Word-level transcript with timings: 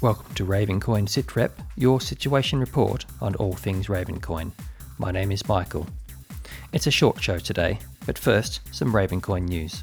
Welcome 0.00 0.32
to 0.36 0.46
Ravencoin 0.46 1.08
SitRep, 1.08 1.50
your 1.74 2.00
situation 2.00 2.60
report 2.60 3.04
on 3.20 3.34
all 3.34 3.54
things 3.54 3.88
Ravencoin. 3.88 4.52
My 4.96 5.10
name 5.10 5.32
is 5.32 5.48
Michael. 5.48 5.88
It's 6.72 6.86
a 6.86 6.92
short 6.92 7.20
show 7.20 7.40
today, 7.40 7.80
but 8.06 8.16
first, 8.16 8.60
some 8.70 8.92
Ravencoin 8.92 9.48
news. 9.48 9.82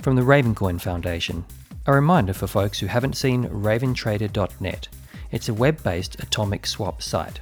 From 0.00 0.16
the 0.16 0.22
Ravencoin 0.22 0.80
Foundation, 0.80 1.44
a 1.84 1.92
reminder 1.92 2.32
for 2.32 2.46
folks 2.46 2.78
who 2.78 2.86
haven't 2.86 3.18
seen 3.18 3.44
raventrader.net. 3.44 4.88
It's 5.30 5.50
a 5.50 5.54
web 5.54 5.82
based 5.82 6.18
atomic 6.20 6.66
swap 6.66 7.02
site. 7.02 7.40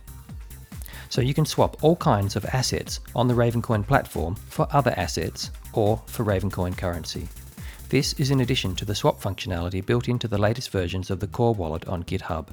So 1.09 1.21
you 1.21 1.35
can 1.35 1.47
swap 1.47 1.77
all 1.85 1.95
kinds 1.95 2.35
of 2.35 2.45
assets 2.47 2.99
on 3.15 3.29
the 3.29 3.35
Ravencoin 3.35 3.87
platform 3.87 4.35
for 4.35 4.67
other 4.73 4.93
assets 4.97 5.53
or 5.73 6.03
for 6.07 6.25
Ravencoin 6.25 6.77
currency. 6.77 7.29
This 7.95 8.13
is 8.15 8.33
in 8.33 8.41
addition 8.41 8.75
to 8.75 8.85
the 8.85 8.97
swap 8.97 9.21
functionality 9.21 9.87
built 9.87 10.09
into 10.09 10.27
the 10.27 10.37
latest 10.37 10.71
versions 10.71 11.13
of 11.13 11.21
the 11.21 11.29
core 11.29 11.55
wallet 11.55 11.87
on 11.87 12.03
GitHub. 12.03 12.49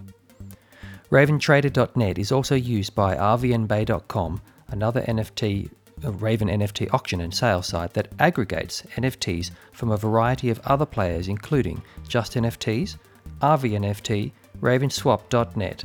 RavenTrader.net 1.10 2.20
is 2.20 2.32
also 2.32 2.54
used 2.54 2.94
by 2.94 3.16
RVNBay.com, 3.16 4.40
another 4.68 5.02
NFT 5.02 5.72
uh, 6.06 6.12
Raven 6.12 6.48
NFT 6.48 6.94
auction 6.94 7.22
and 7.22 7.34
sale 7.34 7.64
site 7.64 7.94
that 7.94 8.10
aggregates 8.20 8.84
NFTs 8.98 9.50
from 9.72 9.90
a 9.90 9.98
variety 9.98 10.52
of 10.52 10.60
other 10.60 10.86
players, 10.86 11.28
including 11.28 11.82
Just 12.08 12.36
NFTs, 12.36 12.98
RVNFT, 13.42 14.32
RavenSwap.net, 14.60 15.84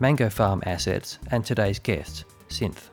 Mango 0.00 0.28
Farm 0.28 0.60
Assets, 0.66 1.20
and 1.30 1.44
today's 1.44 1.78
guest, 1.78 2.24
Synth. 2.48 2.88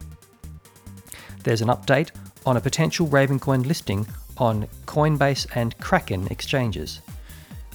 There's 1.43 1.63
an 1.63 1.69
update 1.69 2.11
on 2.45 2.57
a 2.57 2.61
potential 2.61 3.07
Ravencoin 3.07 3.65
listing 3.65 4.05
on 4.37 4.67
Coinbase 4.85 5.47
and 5.55 5.77
Kraken 5.79 6.27
exchanges. 6.27 7.01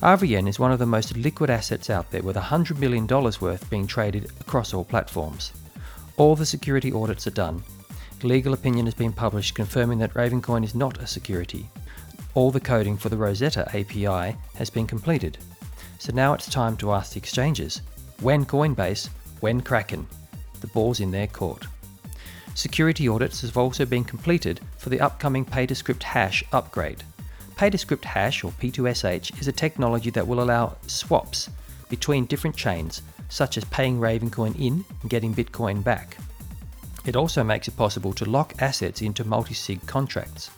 RVN 0.02 0.48
is 0.48 0.58
one 0.58 0.70
of 0.70 0.78
the 0.78 0.86
most 0.86 1.16
liquid 1.16 1.50
assets 1.50 1.90
out 1.90 2.10
there, 2.10 2.22
with 2.22 2.36
$100 2.36 2.78
million 2.78 3.06
worth 3.06 3.68
being 3.68 3.86
traded 3.86 4.30
across 4.40 4.72
all 4.72 4.84
platforms. 4.84 5.52
All 6.16 6.36
the 6.36 6.46
security 6.46 6.92
audits 6.92 7.26
are 7.26 7.32
done. 7.32 7.62
Legal 8.22 8.52
opinion 8.52 8.86
has 8.86 8.94
been 8.94 9.12
published 9.12 9.54
confirming 9.54 9.98
that 9.98 10.14
Ravencoin 10.14 10.64
is 10.64 10.74
not 10.74 11.00
a 11.00 11.06
security. 11.06 11.68
All 12.34 12.50
the 12.50 12.60
coding 12.60 12.96
for 12.96 13.08
the 13.08 13.16
Rosetta 13.16 13.68
API 13.76 14.36
has 14.54 14.70
been 14.70 14.86
completed. 14.86 15.38
So 15.98 16.12
now 16.12 16.32
it's 16.32 16.48
time 16.48 16.76
to 16.78 16.92
ask 16.92 17.12
the 17.12 17.18
exchanges 17.18 17.82
when 18.20 18.44
Coinbase, 18.44 19.08
when 19.40 19.60
Kraken? 19.60 20.06
The 20.60 20.66
ball's 20.68 21.00
in 21.00 21.10
their 21.10 21.26
court. 21.28 21.66
Security 22.58 23.08
audits 23.08 23.42
have 23.42 23.56
also 23.56 23.86
been 23.86 24.02
completed 24.02 24.58
for 24.78 24.88
the 24.88 25.00
upcoming 25.00 25.44
PayToScript 25.44 26.02
hash 26.02 26.42
upgrade. 26.50 27.04
PayToScript 27.54 28.04
hash, 28.04 28.42
or 28.42 28.50
P2SH, 28.50 29.40
is 29.40 29.46
a 29.46 29.52
technology 29.52 30.10
that 30.10 30.26
will 30.26 30.42
allow 30.42 30.76
swaps 30.88 31.50
between 31.88 32.26
different 32.26 32.56
chains, 32.56 33.00
such 33.28 33.56
as 33.56 33.64
paying 33.66 34.00
Ravencoin 34.00 34.58
in 34.58 34.84
and 35.02 35.08
getting 35.08 35.32
Bitcoin 35.32 35.84
back. 35.84 36.16
It 37.06 37.14
also 37.14 37.44
makes 37.44 37.68
it 37.68 37.76
possible 37.76 38.12
to 38.14 38.28
lock 38.28 38.54
assets 38.60 39.02
into 39.02 39.22
multi 39.22 39.54
sig 39.54 39.86
contracts. 39.86 40.50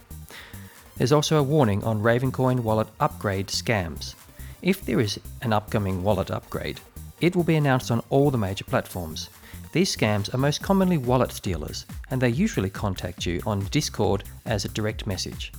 There's 0.97 1.13
also 1.13 1.37
a 1.37 1.43
warning 1.43 1.85
on 1.85 2.03
Ravencoin 2.03 2.61
wallet 2.61 2.89
upgrade 2.99 3.49
scams. 3.49 4.15
If 4.63 4.87
there 4.87 5.01
is 5.01 5.21
an 5.43 5.53
upcoming 5.53 6.03
wallet 6.03 6.31
upgrade, 6.31 6.81
it 7.21 7.37
will 7.37 7.45
be 7.45 7.57
announced 7.57 7.91
on 7.91 8.03
all 8.09 8.31
the 8.31 8.39
major 8.39 8.65
platforms. 8.65 9.29
These 9.73 9.97
scams 9.97 10.35
are 10.35 10.39
most 10.39 10.63
commonly 10.63 10.99
wallet 10.99 11.31
stealers, 11.31 11.87
and 12.11 12.21
they 12.21 12.29
usually 12.29 12.71
contact 12.71 13.25
you 13.25 13.41
on 13.47 13.61
Discord 13.67 14.25
as 14.47 14.65
a 14.65 14.69
direct 14.69 15.07
message. 15.07 15.53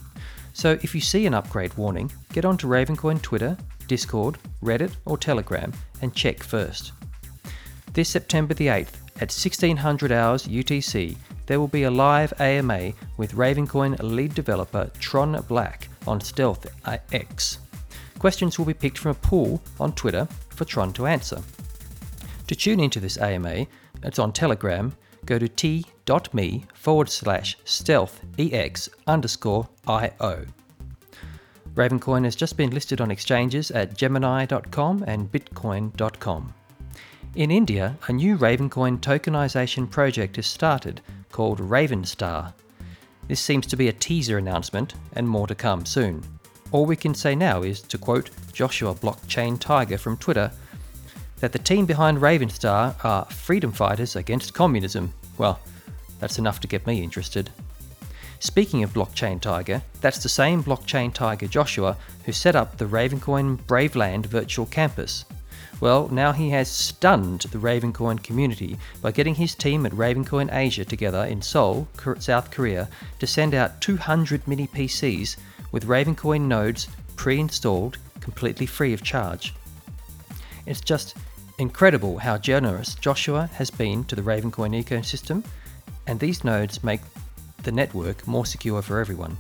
So 0.53 0.77
if 0.81 0.93
you 0.93 0.99
see 1.01 1.25
an 1.25 1.33
upgrade 1.33 1.73
warning, 1.75 2.11
get 2.33 2.43
onto 2.43 2.67
Ravencoin 2.67 3.21
Twitter, 3.21 3.57
Discord, 3.87 4.37
Reddit, 4.61 4.95
or 5.05 5.17
Telegram 5.17 5.71
and 6.01 6.13
check 6.13 6.43
first. 6.43 6.91
This 7.93 8.09
September 8.09 8.53
the 8.53 8.67
8th 8.67 8.95
at 9.17 9.31
1600 9.31 10.11
hours 10.11 10.47
UTC, 10.47 11.15
there 11.45 11.59
will 11.59 11.67
be 11.67 11.83
a 11.83 11.91
live 11.91 12.33
AMA 12.39 12.91
with 13.17 13.35
Ravencoin 13.35 13.97
lead 14.01 14.33
developer 14.33 14.89
Tron 14.99 15.41
Black 15.47 15.87
on 16.07 16.19
Stealth 16.19 16.67
uh, 16.85 16.97
X. 17.11 17.59
Questions 18.19 18.57
will 18.57 18.65
be 18.65 18.73
picked 18.73 18.97
from 18.97 19.11
a 19.11 19.15
pool 19.15 19.61
on 19.79 19.93
Twitter 19.93 20.27
for 20.49 20.65
Tron 20.65 20.93
to 20.93 21.07
answer. 21.07 21.41
To 22.47 22.55
tune 22.55 22.79
into 22.79 22.99
this 22.99 23.17
AMA, 23.17 23.65
it's 24.03 24.19
on 24.19 24.31
Telegram, 24.31 24.93
go 25.25 25.37
to 25.37 25.47
t.me 25.47 26.65
forward 26.73 27.09
slash 27.09 27.57
stealth 27.65 28.21
ex 28.37 28.89
underscore 29.07 29.67
io. 29.87 30.45
Ravencoin 31.75 32.25
has 32.25 32.35
just 32.35 32.57
been 32.57 32.71
listed 32.71 32.99
on 32.99 33.11
exchanges 33.11 33.71
at 33.71 33.95
Gemini.com 33.95 35.03
and 35.07 35.31
Bitcoin.com. 35.31 36.53
In 37.35 37.49
India, 37.49 37.97
a 38.09 38.13
new 38.13 38.37
Ravencoin 38.37 38.99
tokenization 38.99 39.89
project 39.89 40.35
has 40.35 40.47
started 40.47 40.99
called 41.31 41.59
Ravenstar. 41.59 42.53
This 43.29 43.39
seems 43.39 43.65
to 43.67 43.77
be 43.77 43.87
a 43.87 43.93
teaser 43.93 44.37
announcement 44.37 44.95
and 45.13 45.27
more 45.27 45.47
to 45.47 45.55
come 45.55 45.85
soon. 45.85 46.21
All 46.73 46.85
we 46.85 46.97
can 46.97 47.15
say 47.15 47.35
now 47.35 47.61
is, 47.63 47.81
to 47.83 47.97
quote 47.97 48.31
Joshua 48.51 48.93
Blockchain 48.93 49.57
Tiger 49.57 49.97
from 49.97 50.17
Twitter, 50.17 50.51
that 51.41 51.51
the 51.51 51.59
team 51.59 51.85
behind 51.85 52.19
Ravenstar 52.19 52.95
are 53.03 53.25
freedom 53.25 53.71
fighters 53.71 54.15
against 54.15 54.53
communism. 54.53 55.13
Well, 55.37 55.59
that's 56.19 56.39
enough 56.39 56.59
to 56.61 56.67
get 56.67 56.87
me 56.87 57.03
interested. 57.03 57.49
Speaking 58.39 58.83
of 58.83 58.93
Blockchain 58.93 59.41
Tiger, 59.41 59.81
that's 60.01 60.23
the 60.23 60.29
same 60.29 60.63
Blockchain 60.63 61.13
Tiger 61.13 61.47
Joshua 61.47 61.97
who 62.25 62.31
set 62.31 62.55
up 62.55 62.77
the 62.77 62.85
Ravencoin 62.85 63.57
Braveland 63.65 64.27
virtual 64.27 64.67
campus. 64.67 65.25
Well, 65.79 66.09
now 66.09 66.31
he 66.31 66.51
has 66.51 66.69
stunned 66.69 67.41
the 67.41 67.57
Ravencoin 67.57 68.21
community 68.21 68.77
by 69.01 69.11
getting 69.11 69.33
his 69.33 69.55
team 69.55 69.85
at 69.87 69.93
Ravencoin 69.93 70.53
Asia 70.53 70.85
together 70.85 71.25
in 71.25 71.41
Seoul, 71.41 71.87
South 72.19 72.51
Korea, 72.51 72.87
to 73.17 73.25
send 73.25 73.55
out 73.55 73.81
200 73.81 74.47
mini 74.47 74.67
PCs 74.67 75.37
with 75.71 75.87
Ravencoin 75.87 76.41
nodes 76.41 76.87
pre 77.15 77.39
installed 77.39 77.97
completely 78.19 78.67
free 78.67 78.93
of 78.93 79.01
charge. 79.01 79.55
It's 80.67 80.81
just 80.81 81.15
incredible 81.61 82.17
how 82.17 82.39
generous 82.39 82.95
Joshua 82.95 83.47
has 83.53 83.69
been 83.69 84.03
to 84.05 84.15
the 84.15 84.23
Ravencoin 84.23 84.83
ecosystem, 84.83 85.45
and 86.07 86.19
these 86.19 86.43
nodes 86.43 86.83
make 86.83 87.01
the 87.61 87.71
network 87.71 88.27
more 88.27 88.47
secure 88.47 88.81
for 88.81 88.99
everyone. 88.99 89.37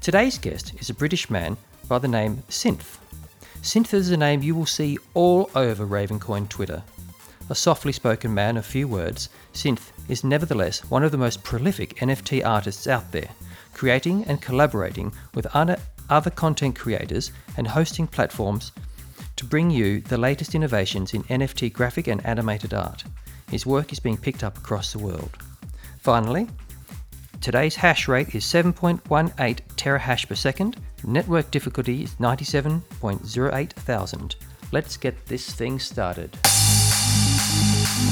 Today's 0.00 0.38
guest 0.38 0.72
is 0.80 0.88
a 0.88 0.94
British 0.94 1.28
man 1.28 1.58
by 1.88 1.98
the 1.98 2.08
name 2.08 2.42
Synth. 2.48 2.96
Synth 3.60 3.92
is 3.92 4.10
a 4.10 4.16
name 4.16 4.42
you 4.42 4.54
will 4.54 4.64
see 4.64 4.96
all 5.12 5.50
over 5.54 5.86
Ravencoin 5.86 6.48
Twitter. 6.48 6.82
A 7.50 7.54
softly 7.54 7.92
spoken 7.92 8.32
man 8.32 8.56
of 8.56 8.64
few 8.64 8.88
words, 8.88 9.28
Synth 9.52 9.90
is 10.08 10.24
nevertheless 10.24 10.88
one 10.90 11.04
of 11.04 11.12
the 11.12 11.18
most 11.18 11.44
prolific 11.44 11.96
NFT 11.96 12.46
artists 12.46 12.86
out 12.86 13.12
there, 13.12 13.28
creating 13.74 14.24
and 14.24 14.40
collaborating 14.40 15.12
with 15.34 15.46
other 15.54 16.30
content 16.30 16.78
creators 16.78 17.30
and 17.58 17.68
hosting 17.68 18.06
platforms 18.06 18.72
to 19.36 19.44
bring 19.44 19.70
you 19.70 20.00
the 20.00 20.18
latest 20.18 20.54
innovations 20.54 21.14
in 21.14 21.22
NFT 21.24 21.72
graphic 21.72 22.08
and 22.08 22.24
animated 22.26 22.74
art. 22.74 23.04
His 23.50 23.66
work 23.66 23.92
is 23.92 24.00
being 24.00 24.16
picked 24.16 24.42
up 24.42 24.58
across 24.58 24.92
the 24.92 24.98
world. 24.98 25.36
Finally, 26.00 26.48
today's 27.40 27.76
hash 27.76 28.08
rate 28.08 28.34
is 28.34 28.44
7.18 28.44 29.60
terahash 29.76 30.26
per 30.26 30.34
second, 30.34 30.76
network 31.04 31.50
difficulty 31.50 32.02
is 32.02 32.14
97.08 32.16 33.72
thousand. 33.72 34.36
Let's 34.72 34.96
get 34.96 35.26
this 35.26 35.52
thing 35.52 35.78
started. 35.78 36.36
Hello, 37.96 38.04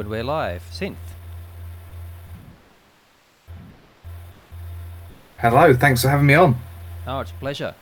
and 0.00 0.08
we're 0.08 0.24
live. 0.24 0.62
Synth. 0.72 0.96
Hello, 5.36 5.74
thanks 5.74 6.00
for 6.00 6.08
having 6.08 6.24
me 6.24 6.32
on. 6.32 6.56
Oh, 7.06 7.20
it's 7.20 7.30
a 7.30 7.34
pleasure. 7.34 7.74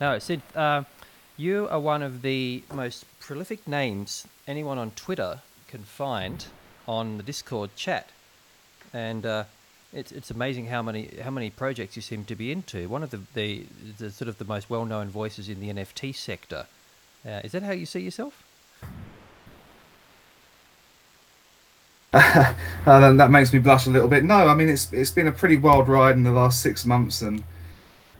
No, 0.00 0.18
Synth, 0.18 0.42
uh, 0.54 0.84
you 1.38 1.68
are 1.70 1.78
one 1.78 2.02
of 2.02 2.22
the 2.22 2.62
most 2.74 3.06
prolific 3.20 3.66
names 3.66 4.26
anyone 4.46 4.76
on 4.76 4.90
Twitter 4.90 5.40
can 5.68 5.84
find 5.84 6.46
on 6.86 7.16
the 7.16 7.22
Discord 7.22 7.70
chat, 7.76 8.10
and 8.92 9.24
uh, 9.24 9.44
it's 9.92 10.10
it's 10.10 10.30
amazing 10.30 10.66
how 10.66 10.82
many 10.82 11.08
how 11.22 11.30
many 11.30 11.48
projects 11.48 11.94
you 11.94 12.02
seem 12.02 12.24
to 12.24 12.34
be 12.34 12.50
into. 12.50 12.88
One 12.88 13.02
of 13.04 13.10
the 13.10 13.20
the, 13.34 13.64
the 13.98 14.10
sort 14.10 14.28
of 14.28 14.38
the 14.38 14.44
most 14.44 14.68
well 14.68 14.84
known 14.84 15.08
voices 15.08 15.48
in 15.48 15.60
the 15.60 15.72
NFT 15.72 16.14
sector. 16.14 16.66
Uh, 17.24 17.40
is 17.44 17.52
that 17.52 17.62
how 17.62 17.72
you 17.72 17.86
see 17.86 18.00
yourself? 18.00 18.42
uh, 22.12 22.54
that 22.84 23.30
makes 23.30 23.52
me 23.52 23.58
blush 23.58 23.86
a 23.86 23.90
little 23.90 24.08
bit. 24.08 24.24
No, 24.24 24.48
I 24.48 24.54
mean 24.54 24.68
it's 24.68 24.92
it's 24.92 25.12
been 25.12 25.28
a 25.28 25.32
pretty 25.32 25.56
wild 25.56 25.88
ride 25.88 26.16
in 26.16 26.24
the 26.24 26.32
last 26.32 26.60
six 26.60 26.84
months, 26.84 27.22
and 27.22 27.44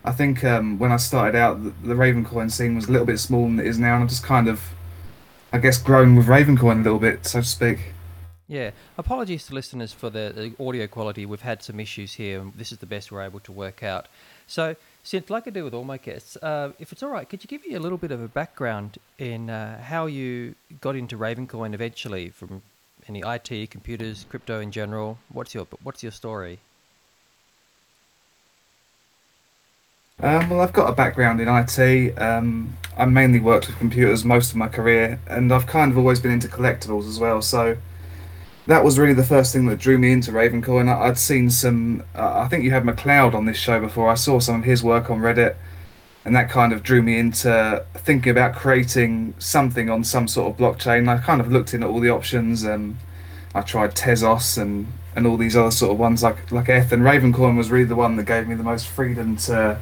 I 0.05 0.13
think 0.13 0.45
um, 0.45 0.79
when 0.79 0.93
I 0.93 0.97
started 0.97 1.37
out, 1.37 1.63
the, 1.63 1.71
the 1.89 1.95
Ravencoin 1.95 2.51
scene 2.51 2.77
was 2.77 2.89
a 2.89 2.93
little 2.93 3.07
bit 3.07 3.19
smaller 3.19 3.49
than 3.49 3.61
it 3.61 3.67
is 3.67 3.79
now, 3.79 3.95
and 3.95 4.05
I've 4.05 4.11
just 4.11 4.25
kind 4.25 4.49
of, 4.49 4.63
I 5.53 5.59
guess, 5.59 5.79
grown 5.79 6.17
with 6.17 6.27
Ravencoin 6.27 6.81
a 6.81 6.83
little 6.83 6.99
bit, 6.99 7.27
so 7.27 7.41
to 7.41 7.47
speak. 7.47 7.93
Yeah, 8.49 8.71
apologies 8.97 9.47
to 9.47 9.55
listeners 9.55 9.93
for 9.93 10.09
the, 10.09 10.55
the 10.59 10.65
audio 10.65 10.87
quality. 10.87 11.27
We've 11.27 11.43
had 11.43 11.63
some 11.63 11.79
issues 11.79 12.15
here, 12.15 12.41
and 12.41 12.55
this 12.55 12.73
is 12.73 12.79
the 12.79 12.87
best 12.87 13.13
we're 13.13 13.23
able 13.23 13.41
to 13.41 13.53
work 13.53 13.83
out. 13.83 14.09
So, 14.47 14.75
since 15.03 15.29
like 15.29 15.47
I 15.47 15.51
do 15.51 15.65
with 15.65 15.75
all 15.75 15.85
my 15.85 15.99
guests, 15.99 16.39
uh, 16.39 16.73
if 16.79 16.91
it's 16.91 17.03
all 17.03 17.11
right, 17.11 17.29
could 17.29 17.45
you 17.45 17.49
give 17.49 17.67
me 17.67 17.75
a 17.75 17.81
little 17.81 17.99
bit 17.99 18.11
of 18.11 18.23
a 18.23 18.29
background 18.29 18.97
in 19.19 19.51
uh, 19.51 19.83
how 19.83 20.07
you 20.07 20.55
got 20.81 20.97
into 20.97 21.19
Ravencoin 21.19 21.75
eventually, 21.75 22.31
from 22.31 22.63
any 23.07 23.21
IT, 23.21 23.71
computers, 23.71 24.25
crypto 24.31 24.61
in 24.61 24.71
general? 24.71 25.19
What's 25.29 25.55
your 25.55 25.67
What's 25.83 26.03
your 26.03 26.13
story? 26.13 26.59
Um, 30.21 30.51
well, 30.51 30.61
I've 30.61 30.73
got 30.73 30.91
a 30.91 30.93
background 30.93 31.41
in 31.41 31.49
IT. 31.49 32.19
Um, 32.21 32.77
I 32.97 33.05
mainly 33.05 33.39
worked 33.39 33.69
with 33.69 33.79
computers 33.79 34.25
most 34.25 34.51
of 34.51 34.57
my 34.57 34.67
career, 34.67 35.21
and 35.29 35.53
I've 35.53 35.67
kind 35.67 35.93
of 35.93 35.99
always 35.99 36.19
been 36.19 36.33
into 36.33 36.49
collectibles 36.49 37.09
as 37.09 37.21
well. 37.21 37.41
So 37.41 37.77
that 38.67 38.83
was 38.83 38.99
really 38.99 39.15
the 39.15 39.25
first 39.25 39.53
thing 39.53 39.67
that 39.67 39.79
drew 39.79 39.97
me 39.97 40.11
into 40.11 40.33
Ravencoin. 40.33 40.89
I, 40.89 41.07
would 41.07 41.19
seen 41.19 41.51
some. 41.51 42.03
Uh, 42.17 42.41
I 42.41 42.49
think 42.49 42.65
you 42.65 42.73
had 42.73 42.83
McLeod 42.83 43.35
on 43.35 43.45
this 43.45 43.57
show 43.57 43.79
before. 43.79 44.11
I 44.11 44.15
saw 44.15 44.41
some 44.41 44.57
of 44.57 44.65
his 44.65 44.83
work 44.83 45.09
on 45.09 45.21
Reddit, 45.21 45.55
and 46.25 46.35
that 46.35 46.51
kind 46.51 46.73
of 46.73 46.83
drew 46.83 47.01
me 47.01 47.17
into 47.17 47.85
thinking 47.95 48.33
about 48.33 48.57
creating 48.57 49.35
something 49.39 49.89
on 49.89 50.03
some 50.03 50.27
sort 50.27 50.51
of 50.51 50.59
blockchain. 50.59 51.09
I 51.09 51.19
kind 51.19 51.41
of 51.41 51.53
looked 51.53 51.75
in 51.75 51.85
at 51.85 51.89
all 51.89 52.01
the 52.01 52.11
options, 52.11 52.65
and 52.65 52.97
I 53.55 53.61
tried 53.61 53.95
Tezos 53.95 54.61
and 54.61 54.89
and 55.15 55.29
all 55.29 55.37
these 55.37 55.57
other 55.57 55.71
sort 55.71 55.93
of 55.93 55.99
ones 56.01 56.25
like 56.25 56.51
like 56.51 56.69
ETH. 56.69 56.91
And 56.91 57.03
Ravencoin 57.03 57.57
was 57.57 57.71
really 57.71 57.85
the 57.85 57.95
one 57.95 58.17
that 58.17 58.27
gave 58.27 58.49
me 58.49 58.57
the 58.57 58.65
most 58.65 58.89
freedom 58.89 59.37
to 59.37 59.79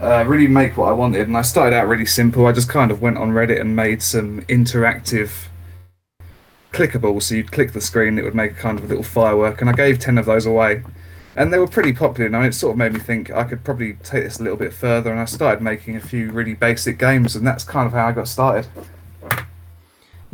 uh, 0.00 0.24
really 0.26 0.46
make 0.46 0.76
what 0.76 0.88
I 0.88 0.92
wanted. 0.92 1.28
And 1.28 1.36
I 1.36 1.42
started 1.42 1.76
out 1.76 1.86
really 1.86 2.06
simple. 2.06 2.46
I 2.46 2.52
just 2.52 2.68
kind 2.68 2.90
of 2.90 3.00
went 3.00 3.18
on 3.18 3.30
Reddit 3.30 3.60
and 3.60 3.74
made 3.76 4.02
some 4.02 4.42
interactive 4.42 5.46
clickable. 6.72 7.22
So 7.22 7.36
you'd 7.36 7.52
click 7.52 7.72
the 7.72 7.80
screen, 7.80 8.18
it 8.18 8.24
would 8.24 8.34
make 8.34 8.56
kind 8.56 8.78
of 8.78 8.84
a 8.84 8.88
little 8.88 9.04
firework. 9.04 9.60
And 9.60 9.70
I 9.70 9.72
gave 9.72 9.98
10 9.98 10.18
of 10.18 10.26
those 10.26 10.46
away. 10.46 10.82
And 11.36 11.52
they 11.52 11.58
were 11.58 11.66
pretty 11.66 11.92
popular. 11.92 12.26
And 12.26 12.46
it 12.46 12.54
sort 12.54 12.72
of 12.72 12.78
made 12.78 12.92
me 12.92 13.00
think 13.00 13.30
I 13.30 13.44
could 13.44 13.64
probably 13.64 13.94
take 13.94 14.24
this 14.24 14.38
a 14.38 14.42
little 14.42 14.58
bit 14.58 14.72
further. 14.72 15.10
And 15.10 15.20
I 15.20 15.24
started 15.24 15.62
making 15.62 15.96
a 15.96 16.00
few 16.00 16.30
really 16.30 16.54
basic 16.54 16.98
games. 16.98 17.36
And 17.36 17.46
that's 17.46 17.64
kind 17.64 17.86
of 17.86 17.92
how 17.92 18.06
I 18.06 18.12
got 18.12 18.28
started. 18.28 18.66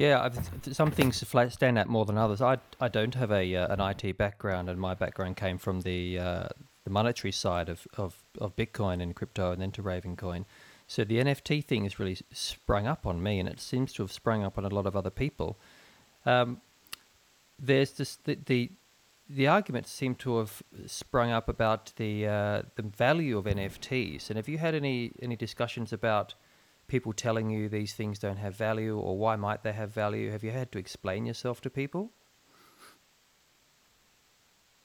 Yeah, 0.01 0.31
some 0.73 0.91
things 0.91 1.23
stand 1.51 1.77
out 1.77 1.87
more 1.87 2.07
than 2.07 2.17
others. 2.17 2.41
I, 2.41 2.57
I 2.81 2.89
don't 2.89 3.15
have 3.17 3.31
a 3.31 3.55
uh, 3.55 3.75
an 3.75 3.81
IT 3.83 4.17
background, 4.17 4.71
and 4.71 4.81
my 4.81 4.95
background 4.95 5.37
came 5.37 5.59
from 5.59 5.83
the 5.83 6.19
uh, 6.19 6.49
the 6.85 6.91
monetary 6.91 7.33
side 7.33 7.69
of, 7.69 7.87
of, 7.97 8.23
of 8.39 8.57
Bitcoin 8.57 9.03
and 9.03 9.15
crypto 9.15 9.53
and 9.53 9.61
then 9.61 9.73
to 9.73 9.83
Ravencoin. 9.83 10.45
So 10.87 11.05
the 11.05 11.19
NFT 11.19 11.65
thing 11.65 11.85
has 11.85 12.01
really 12.01 12.19
sprung 12.33 12.87
up 12.87 13.07
on 13.07 13.23
me, 13.23 13.39
and 13.39 13.49
it 13.49 13.61
seems 13.61 13.93
to 13.93 14.03
have 14.03 14.11
sprung 14.11 14.43
up 14.43 14.59
on 14.59 14.65
a 14.65 14.69
lot 14.69 14.87
of 14.87 14.97
other 14.97 15.11
people. 15.11 15.57
Um, 16.27 16.61
there's 17.59 17.93
this 17.93 18.17
the, 18.17 18.39
the 18.47 18.71
the 19.29 19.47
arguments 19.47 19.93
seem 19.93 20.17
to 20.17 20.39
have 20.39 20.63
sprung 20.87 21.31
up 21.31 21.49
about 21.49 21.93
the 21.97 22.27
uh, 22.27 22.63
the 22.75 22.83
value 22.83 23.39
of 23.39 23.45
NFTs. 23.45 24.29
And 24.29 24.37
have 24.37 24.49
you 24.49 24.59
had 24.59 24.75
any 24.75 25.13
any 25.23 25.37
discussions 25.37 25.93
about 25.93 26.35
people 26.89 27.13
telling 27.13 27.51
you 27.51 27.69
these 27.69 27.95
things 27.95 28.19
don't 28.19 28.39
have 28.39 28.57
value, 28.57 28.99
or 28.99 29.17
why 29.17 29.37
might 29.37 29.63
they 29.63 29.73
have 29.73 29.91
value? 29.91 30.33
Have 30.33 30.43
you 30.43 30.51
had 30.51 30.73
to 30.73 30.79
explain 30.79 31.25
yourself 31.25 31.61
to 31.61 31.71
people? 31.71 32.11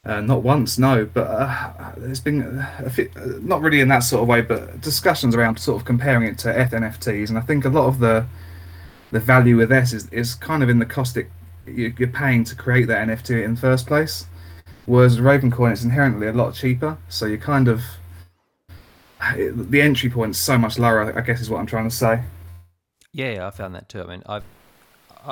Uh, 0.06 0.22
not 0.22 0.44
once, 0.44 0.78
no, 0.78 1.04
but 1.04 1.26
uh, 1.26 1.92
there's 1.98 2.20
been 2.20 2.64
few, 2.92 3.10
uh, 3.16 3.40
not 3.42 3.62
really 3.62 3.80
in 3.80 3.88
that 3.88 4.00
sort 4.00 4.22
of 4.22 4.28
way, 4.28 4.40
but 4.40 4.80
discussions 4.82 5.34
around 5.34 5.58
sort 5.58 5.82
of 5.82 5.86
comparing 5.86 6.28
it 6.28 6.38
to 6.38 6.50
ETH 6.50 6.72
NFTs, 6.72 7.30
and 7.30 7.40
I 7.40 7.42
think 7.42 7.66
a 7.66 7.70
lot 7.70 7.88
of 7.88 7.98
the 7.98 8.28
the 9.12 9.20
value 9.20 9.60
of 9.62 9.70
this 9.70 9.94
is, 9.94 10.08
is 10.10 10.36
kind 10.36 10.62
of 10.62 10.70
in 10.70 10.78
the 10.78 10.86
cost 10.86 11.18
it, 11.18 11.28
you're 11.66 12.08
paying 12.08 12.44
to 12.44 12.56
create 12.56 12.88
that 12.88 13.08
NFT 13.08 13.44
in 13.44 13.56
the 13.56 13.60
first 13.60 13.88
place. 13.88 14.28
Whereas 14.86 15.18
Ravencoin, 15.18 15.72
it's 15.72 15.84
inherently 15.84 16.28
a 16.28 16.34
lot 16.34 16.54
cheaper, 16.54 16.98
so 17.10 17.26
you 17.26 17.40
kind 17.40 17.68
of 17.68 17.82
the 19.36 19.82
entry 19.82 20.12
point 20.12 20.32
is 20.32 20.38
so 20.38 20.56
much 20.56 20.78
lower. 20.78 21.18
I 21.18 21.22
guess 21.22 21.42
is 21.42 21.50
what 21.50 21.60
I'm 21.60 21.66
trying 21.66 21.90
to 21.90 21.96
say. 21.96 22.22
Yeah, 23.12 23.32
yeah 23.32 23.48
I 23.48 23.50
found 23.50 23.74
that 23.74 23.90
too. 23.90 24.04
I 24.04 24.06
mean, 24.06 24.24
I 24.30 24.42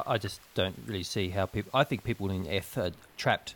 I 0.08 0.18
just 0.18 0.42
don't 0.56 0.80
really 0.88 1.04
see 1.04 1.30
how 1.30 1.46
people. 1.46 1.70
I 1.76 1.84
think 1.84 2.04
people 2.04 2.32
in 2.32 2.48
ETH 2.48 2.76
are 2.76 2.92
trapped 3.18 3.54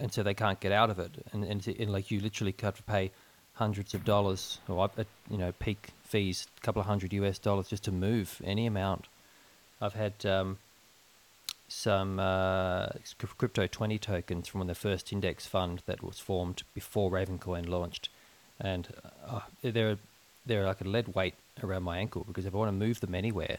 and 0.00 0.12
so 0.12 0.22
they 0.22 0.34
can't 0.34 0.60
get 0.60 0.72
out 0.72 0.90
of 0.90 0.98
it. 0.98 1.10
And, 1.32 1.44
and, 1.44 1.66
and 1.66 1.92
like 1.92 2.10
you 2.10 2.20
literally 2.20 2.54
have 2.62 2.76
to 2.76 2.82
pay 2.82 3.10
hundreds 3.54 3.92
of 3.94 4.04
dollars 4.04 4.58
or 4.68 4.90
you 5.30 5.36
know 5.36 5.52
peak 5.52 5.90
fees, 6.02 6.46
a 6.56 6.60
couple 6.62 6.80
of 6.80 6.86
hundred 6.86 7.12
US 7.12 7.38
dollars 7.38 7.68
just 7.68 7.84
to 7.84 7.92
move 7.92 8.40
any 8.44 8.66
amount. 8.66 9.06
I've 9.80 9.94
had 9.94 10.14
um, 10.26 10.58
some 11.68 12.18
uh, 12.18 12.88
crypto 13.38 13.66
twenty 13.66 13.98
tokens 13.98 14.48
from 14.48 14.66
the 14.66 14.74
first 14.74 15.12
index 15.12 15.46
fund 15.46 15.82
that 15.86 16.02
was 16.02 16.18
formed 16.18 16.62
before 16.74 17.10
Ravencoin 17.10 17.68
launched, 17.68 18.08
and 18.58 18.88
uh, 19.26 19.40
they're 19.62 19.98
they're 20.46 20.64
like 20.64 20.80
a 20.80 20.88
lead 20.88 21.14
weight 21.14 21.34
around 21.62 21.82
my 21.82 21.98
ankle 21.98 22.24
because 22.26 22.46
if 22.46 22.54
I 22.54 22.58
want 22.58 22.68
to 22.68 22.72
move 22.86 23.00
them 23.00 23.14
anywhere, 23.14 23.58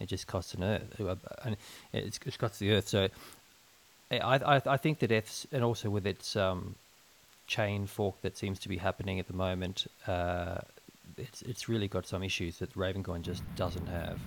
it 0.00 0.06
just 0.06 0.26
costs 0.26 0.54
an 0.54 0.64
earth, 0.64 1.00
uh, 1.00 1.16
and 1.44 1.56
it 1.92 2.18
costs 2.38 2.58
the 2.58 2.72
earth. 2.72 2.88
So 2.88 3.08
I, 4.20 4.56
I, 4.56 4.62
I 4.66 4.76
think 4.76 4.98
that 5.00 5.10
ETH's, 5.10 5.46
and 5.52 5.64
also 5.64 5.90
with 5.90 6.06
its 6.06 6.36
um, 6.36 6.74
chain 7.46 7.86
fork 7.86 8.20
that 8.22 8.36
seems 8.36 8.58
to 8.60 8.68
be 8.68 8.76
happening 8.78 9.18
at 9.18 9.26
the 9.26 9.34
moment, 9.34 9.86
uh, 10.06 10.58
it's 11.16 11.42
it's 11.42 11.68
really 11.68 11.88
got 11.88 12.06
some 12.06 12.22
issues 12.22 12.58
that 12.58 12.74
Ravencoin 12.74 13.22
just 13.22 13.42
doesn't 13.56 13.86
have. 13.86 14.18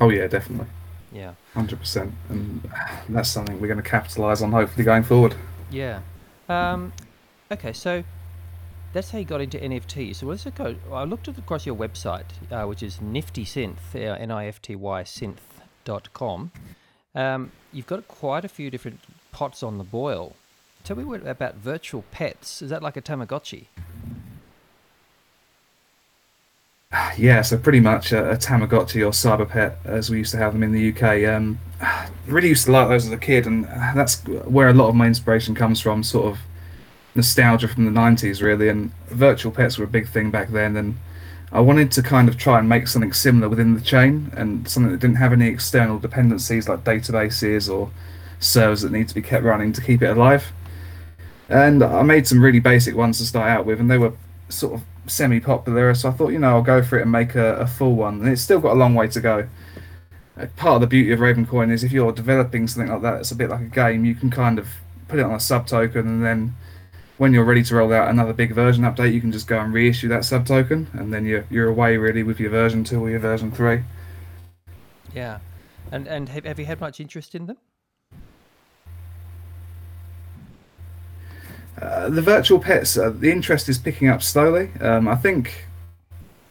Oh 0.00 0.10
yeah, 0.10 0.26
definitely. 0.26 0.66
Yeah. 1.12 1.34
Hundred 1.54 1.78
percent, 1.78 2.12
and 2.28 2.68
that's 3.08 3.28
something 3.28 3.60
we're 3.60 3.68
going 3.68 3.82
to 3.82 3.88
capitalise 3.88 4.42
on 4.42 4.50
hopefully 4.50 4.84
going 4.84 5.04
forward. 5.04 5.34
Yeah. 5.70 6.00
Um, 6.48 6.92
okay, 7.52 7.72
so 7.72 8.02
that's 8.94 9.10
how 9.10 9.18
you 9.18 9.24
got 9.24 9.40
into 9.40 9.58
NFT. 9.58 10.14
So 10.14 10.26
let's 10.26 10.44
go. 10.44 10.76
I 10.92 11.02
looked 11.02 11.26
across 11.26 11.66
your 11.66 11.74
website, 11.74 12.24
uh, 12.50 12.64
which 12.66 12.82
is 12.82 13.00
Nifty 13.00 13.44
Synth, 13.44 13.94
uh, 13.94 13.98
N-I-F-T-Y 13.98 15.02
synth.com. 15.02 16.52
Um, 17.14 17.52
you've 17.72 17.88
got 17.88 18.06
quite 18.06 18.44
a 18.44 18.48
few 18.48 18.70
different 18.70 19.00
pots 19.32 19.64
on 19.64 19.78
the 19.78 19.84
boil. 19.84 20.36
Tell 20.84 20.96
me 20.96 21.04
what, 21.04 21.26
about 21.26 21.56
virtual 21.56 22.04
pets. 22.12 22.62
Is 22.62 22.70
that 22.70 22.82
like 22.82 22.96
a 22.96 23.02
Tamagotchi? 23.02 23.66
Yeah, 27.18 27.42
so 27.42 27.58
pretty 27.58 27.80
much 27.80 28.12
a, 28.12 28.30
a 28.30 28.36
Tamagotchi 28.36 29.04
or 29.04 29.10
Cyber 29.10 29.48
Pet, 29.48 29.78
as 29.84 30.10
we 30.10 30.18
used 30.18 30.30
to 30.30 30.38
have 30.38 30.52
them 30.52 30.62
in 30.62 30.70
the 30.70 30.92
UK. 30.92 31.28
Um, 31.28 31.58
really 32.28 32.48
used 32.48 32.66
to 32.66 32.72
like 32.72 32.88
those 32.88 33.06
as 33.06 33.12
a 33.12 33.18
kid, 33.18 33.46
and 33.46 33.64
that's 33.64 34.24
where 34.26 34.68
a 34.68 34.72
lot 34.72 34.88
of 34.88 34.94
my 34.94 35.08
inspiration 35.08 35.56
comes 35.56 35.80
from. 35.80 36.04
Sort 36.04 36.26
of 36.26 36.38
nostalgia 37.14 37.68
from 37.68 37.84
the 37.84 37.90
90s 37.90 38.42
really 38.42 38.68
and 38.68 38.92
virtual 39.08 39.52
pets 39.52 39.78
were 39.78 39.84
a 39.84 39.88
big 39.88 40.08
thing 40.08 40.30
back 40.30 40.50
then 40.50 40.76
and 40.76 40.96
I 41.52 41.60
wanted 41.60 41.92
to 41.92 42.02
kind 42.02 42.28
of 42.28 42.36
try 42.36 42.58
and 42.58 42.68
make 42.68 42.88
something 42.88 43.12
similar 43.12 43.48
within 43.48 43.74
the 43.74 43.80
chain 43.80 44.32
and 44.36 44.68
something 44.68 44.90
that 44.90 45.00
didn't 45.00 45.16
have 45.16 45.32
any 45.32 45.46
external 45.46 46.00
dependencies 46.00 46.68
like 46.68 46.82
databases 46.82 47.72
or 47.72 47.90
servers 48.40 48.82
that 48.82 48.90
need 48.90 49.06
to 49.08 49.14
be 49.14 49.22
kept 49.22 49.44
running 49.44 49.72
to 49.72 49.80
keep 49.80 50.02
it 50.02 50.06
alive. 50.06 50.52
And 51.48 51.84
I 51.84 52.02
made 52.02 52.26
some 52.26 52.42
really 52.42 52.58
basic 52.58 52.96
ones 52.96 53.18
to 53.18 53.24
start 53.24 53.48
out 53.48 53.66
with 53.66 53.78
and 53.78 53.88
they 53.88 53.98
were 53.98 54.14
sort 54.48 54.74
of 54.74 54.82
semi 55.06 55.38
popular 55.38 55.94
so 55.94 56.08
I 56.08 56.12
thought, 56.12 56.30
you 56.30 56.40
know, 56.40 56.56
I'll 56.56 56.62
go 56.62 56.82
for 56.82 56.98
it 56.98 57.02
and 57.02 57.12
make 57.12 57.36
a, 57.36 57.56
a 57.56 57.66
full 57.68 57.94
one 57.94 58.20
and 58.20 58.28
it's 58.28 58.42
still 58.42 58.58
got 58.58 58.72
a 58.72 58.78
long 58.78 58.96
way 58.96 59.06
to 59.06 59.20
go. 59.20 59.48
Uh, 60.36 60.46
part 60.56 60.76
of 60.76 60.80
the 60.80 60.88
beauty 60.88 61.12
of 61.12 61.20
Ravencoin 61.20 61.70
is 61.70 61.84
if 61.84 61.92
you're 61.92 62.10
developing 62.10 62.66
something 62.66 62.90
like 62.90 63.02
that, 63.02 63.20
it's 63.20 63.30
a 63.30 63.36
bit 63.36 63.50
like 63.50 63.60
a 63.60 63.64
game, 63.64 64.04
you 64.04 64.16
can 64.16 64.30
kind 64.30 64.58
of 64.58 64.66
put 65.06 65.20
it 65.20 65.22
on 65.22 65.34
a 65.34 65.40
sub 65.40 65.68
token 65.68 66.08
and 66.08 66.24
then 66.24 66.56
when 67.16 67.32
you're 67.32 67.44
ready 67.44 67.62
to 67.62 67.76
roll 67.76 67.92
out 67.92 68.08
another 68.08 68.32
big 68.32 68.52
version 68.52 68.84
update, 68.84 69.12
you 69.12 69.20
can 69.20 69.30
just 69.30 69.46
go 69.46 69.58
and 69.60 69.72
reissue 69.72 70.08
that 70.08 70.24
sub 70.24 70.46
token, 70.46 70.88
and 70.92 71.12
then 71.12 71.24
you're 71.24 71.46
you're 71.50 71.68
away 71.68 71.96
really 71.96 72.22
with 72.22 72.40
your 72.40 72.50
version 72.50 72.84
two 72.84 73.00
or 73.00 73.10
your 73.10 73.20
version 73.20 73.50
three. 73.50 73.84
Yeah, 75.14 75.38
and 75.92 76.08
and 76.08 76.28
have, 76.28 76.44
have 76.44 76.58
you 76.58 76.66
had 76.66 76.80
much 76.80 77.00
interest 77.00 77.34
in 77.34 77.46
them? 77.46 77.56
Uh, 81.80 82.08
the 82.08 82.22
virtual 82.22 82.58
pets, 82.58 82.96
uh, 82.96 83.10
the 83.10 83.30
interest 83.30 83.68
is 83.68 83.78
picking 83.78 84.08
up 84.08 84.22
slowly. 84.22 84.70
Um, 84.80 85.08
I 85.08 85.16
think 85.16 85.66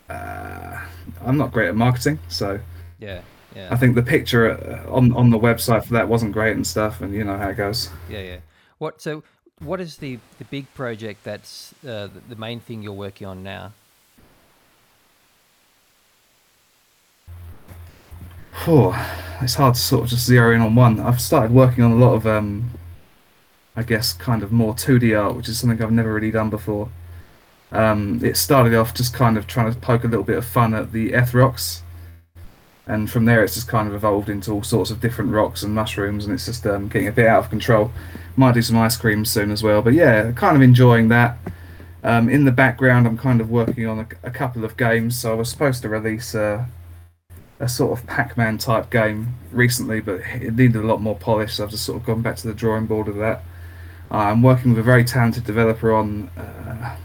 uh, 0.09 0.81
I'm 1.25 1.37
not 1.37 1.51
great 1.51 1.69
at 1.69 1.75
marketing, 1.75 2.19
so 2.27 2.59
yeah, 2.99 3.21
yeah. 3.55 3.69
I 3.71 3.75
think 3.75 3.95
the 3.95 4.03
picture 4.03 4.51
uh, 4.51 4.93
on 4.93 5.11
on 5.13 5.29
the 5.29 5.39
website 5.39 5.85
for 5.85 5.93
that 5.93 6.07
wasn't 6.07 6.31
great 6.31 6.55
and 6.55 6.65
stuff, 6.65 7.01
and 7.01 7.13
you 7.13 7.23
know 7.23 7.37
how 7.37 7.49
it 7.49 7.55
goes. 7.57 7.89
Yeah, 8.09 8.21
yeah. 8.21 8.37
What 8.77 9.01
so 9.01 9.23
what 9.63 9.79
is 9.81 9.97
the, 9.97 10.19
the 10.37 10.45
big 10.45 10.71
project 10.73 11.23
that's 11.23 11.73
uh, 11.87 12.09
the, 12.29 12.35
main 12.35 12.59
thing 12.59 12.81
you're 12.81 12.93
working 12.93 13.27
on 13.27 13.43
now? 13.43 13.73
Oh, 18.67 18.93
it's 19.41 19.55
hard 19.55 19.75
to 19.75 19.81
sort 19.81 20.03
of 20.03 20.09
just 20.09 20.25
zero 20.25 20.53
in 20.53 20.61
on 20.61 20.75
one. 20.75 20.99
I've 20.99 21.19
started 21.19 21.51
working 21.51 21.83
on 21.83 21.91
a 21.91 21.95
lot 21.95 22.13
of 22.13 22.27
um, 22.27 22.71
I 23.75 23.83
guess, 23.83 24.13
kind 24.13 24.43
of 24.43 24.51
more 24.51 24.73
2D 24.75 25.19
art, 25.19 25.35
which 25.35 25.49
is 25.49 25.59
something 25.59 25.81
I've 25.81 25.91
never 25.91 26.13
really 26.13 26.31
done 26.31 26.49
before. 26.49 26.89
Um, 27.71 28.23
it 28.23 28.37
started 28.37 28.75
off 28.75 28.93
just 28.93 29.13
kind 29.13 29.35
of 29.35 29.47
trying 29.47 29.73
to 29.73 29.79
poke 29.79 30.03
a 30.03 30.07
little 30.07 30.23
bit 30.23 30.37
of 30.37 30.45
fun 30.45 30.75
at 30.75 30.91
the 30.91 31.13
Eth 31.13 31.33
rocks, 31.33 31.81
and 32.87 33.09
from 33.09 33.25
there 33.25 33.43
it's 33.43 33.55
just 33.55 33.67
kind 33.67 33.87
of 33.87 33.95
evolved 33.95 34.29
into 34.29 34.51
all 34.51 34.63
sorts 34.63 34.91
of 34.91 34.99
different 34.99 35.31
rocks 35.31 35.63
and 35.63 35.73
mushrooms, 35.73 36.25
and 36.25 36.33
it's 36.33 36.45
just 36.45 36.65
um, 36.65 36.87
getting 36.87 37.07
a 37.07 37.11
bit 37.11 37.27
out 37.27 37.43
of 37.43 37.49
control. 37.49 37.91
Might 38.35 38.53
do 38.53 38.61
some 38.61 38.77
ice 38.77 38.97
cream 38.97 39.25
soon 39.25 39.51
as 39.51 39.63
well, 39.63 39.81
but 39.81 39.93
yeah, 39.93 40.31
kind 40.31 40.55
of 40.55 40.61
enjoying 40.61 41.07
that. 41.09 41.37
Um, 42.03 42.27
in 42.27 42.43
the 42.43 42.51
background, 42.51 43.07
I'm 43.07 43.17
kind 43.17 43.39
of 43.39 43.49
working 43.49 43.87
on 43.87 43.99
a, 43.99 44.07
a, 44.23 44.31
couple 44.31 44.65
of 44.65 44.75
games, 44.75 45.17
so 45.17 45.31
I 45.31 45.35
was 45.35 45.49
supposed 45.49 45.81
to 45.83 45.89
release 45.89 46.35
a, 46.35 46.67
sort 47.65 47.97
of 47.97 48.05
Pac-Man 48.07 48.57
type 48.57 48.89
game 48.89 49.35
recently, 49.53 50.01
but 50.01 50.19
it 50.19 50.53
needed 50.53 50.75
a 50.75 50.85
lot 50.85 51.01
more 51.01 51.15
polish, 51.15 51.53
so 51.53 51.63
I've 51.63 51.69
just 51.69 51.85
sort 51.85 52.01
of 52.01 52.05
gone 52.05 52.21
back 52.21 52.35
to 52.37 52.47
the 52.47 52.53
drawing 52.53 52.87
board 52.87 53.07
of 53.07 53.15
that. 53.15 53.41
I'm 54.11 54.41
working 54.41 54.71
with 54.71 54.79
a 54.79 54.83
very 54.83 55.05
talented 55.05 55.45
developer 55.45 55.93
on 55.93 56.27
uh, 56.37 56.97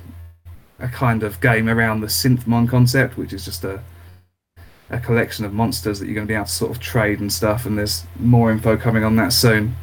a 0.80 0.88
kind 0.88 1.22
of 1.22 1.40
game 1.40 1.68
around 1.68 2.00
the 2.00 2.08
Synthmon 2.08 2.68
concept, 2.68 3.16
which 3.16 3.32
is 3.32 3.44
just 3.44 3.62
a 3.62 3.80
a 4.90 4.98
collection 4.98 5.44
of 5.44 5.52
monsters 5.52 5.98
that 5.98 6.06
you're 6.06 6.14
going 6.14 6.26
to 6.26 6.30
be 6.30 6.34
able 6.34 6.46
to 6.46 6.50
sort 6.50 6.70
of 6.70 6.80
trade 6.80 7.20
and 7.20 7.32
stuff. 7.32 7.66
And 7.66 7.78
there's 7.78 8.04
more 8.18 8.50
info 8.50 8.76
coming 8.76 9.04
on 9.04 9.16
that 9.16 9.32
soon. 9.32 9.76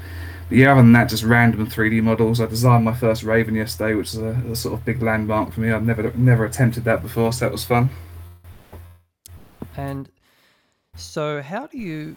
But 0.50 0.57
yeah, 0.59 0.71
other 0.71 0.81
than 0.81 0.93
that, 0.93 1.09
just 1.09 1.24
random 1.24 1.67
3D 1.67 2.03
models. 2.03 2.39
I 2.39 2.45
designed 2.45 2.85
my 2.85 2.93
first 2.93 3.24
Raven 3.24 3.55
yesterday, 3.55 3.95
which 3.95 4.09
is 4.09 4.17
a, 4.17 4.41
a 4.51 4.55
sort 4.55 4.74
of 4.74 4.85
big 4.85 5.01
landmark 5.01 5.53
for 5.53 5.62
me. 5.62 5.71
I've 5.71 5.85
never 5.85 6.12
never 6.13 6.45
attempted 6.45 6.83
that 6.83 7.01
before, 7.01 7.33
so 7.33 7.45
that 7.45 7.51
was 7.51 7.65
fun. 7.65 7.89
And 9.75 10.09
so, 10.95 11.41
how 11.41 11.67
do 11.67 11.77
you 11.77 12.15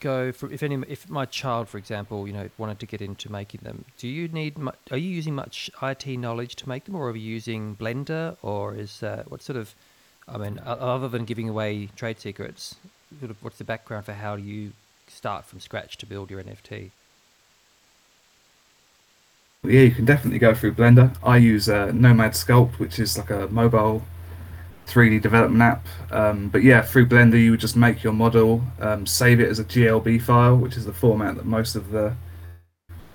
go 0.00 0.32
for 0.32 0.50
if 0.50 0.62
any 0.62 0.82
if 0.88 1.08
my 1.10 1.26
child 1.26 1.68
for 1.68 1.76
example 1.76 2.26
you 2.26 2.32
know 2.32 2.48
wanted 2.56 2.80
to 2.80 2.86
get 2.86 3.02
into 3.02 3.30
making 3.30 3.60
them 3.62 3.84
do 3.98 4.08
you 4.08 4.26
need 4.28 4.56
are 4.90 4.96
you 4.96 5.10
using 5.10 5.34
much 5.34 5.70
IT 5.82 6.06
knowledge 6.06 6.56
to 6.56 6.68
make 6.68 6.84
them 6.84 6.96
or 6.96 7.10
are 7.10 7.16
you 7.16 7.34
using 7.34 7.76
blender 7.76 8.34
or 8.40 8.74
is 8.74 9.02
uh, 9.02 9.22
what 9.28 9.42
sort 9.42 9.58
of 9.58 9.74
I 10.28 10.38
mean 10.38 10.60
other 10.64 11.08
than 11.08 11.24
giving 11.24 11.48
away 11.48 11.88
trade 11.96 12.20
secrets 12.20 12.76
sort 13.18 13.30
of 13.30 13.42
what's 13.42 13.58
the 13.58 13.64
background 13.64 14.06
for 14.06 14.12
how 14.12 14.36
do 14.36 14.42
you 14.42 14.72
start 15.08 15.44
from 15.44 15.60
scratch 15.60 15.96
to 15.98 16.06
build 16.06 16.30
your 16.30 16.42
NFT 16.42 16.90
yeah 19.64 19.80
you 19.80 19.90
can 19.90 20.04
definitely 20.04 20.38
go 20.38 20.54
through 20.54 20.74
blender 20.74 21.14
I 21.22 21.38
use 21.38 21.68
uh, 21.68 21.90
Nomad 21.92 22.32
Sculpt 22.32 22.78
which 22.78 22.98
is 22.98 23.18
like 23.18 23.30
a 23.30 23.48
mobile 23.48 24.02
3D 24.90 25.22
development 25.22 25.62
app. 25.62 25.86
Um, 26.10 26.48
but 26.48 26.62
yeah, 26.62 26.82
through 26.82 27.06
Blender, 27.06 27.40
you 27.40 27.52
would 27.52 27.60
just 27.60 27.76
make 27.76 28.02
your 28.02 28.12
model, 28.12 28.62
um, 28.80 29.06
save 29.06 29.40
it 29.40 29.48
as 29.48 29.58
a 29.58 29.64
GLB 29.64 30.20
file, 30.20 30.56
which 30.56 30.76
is 30.76 30.84
the 30.84 30.92
format 30.92 31.36
that 31.36 31.46
most 31.46 31.76
of 31.76 31.90
the 31.90 32.14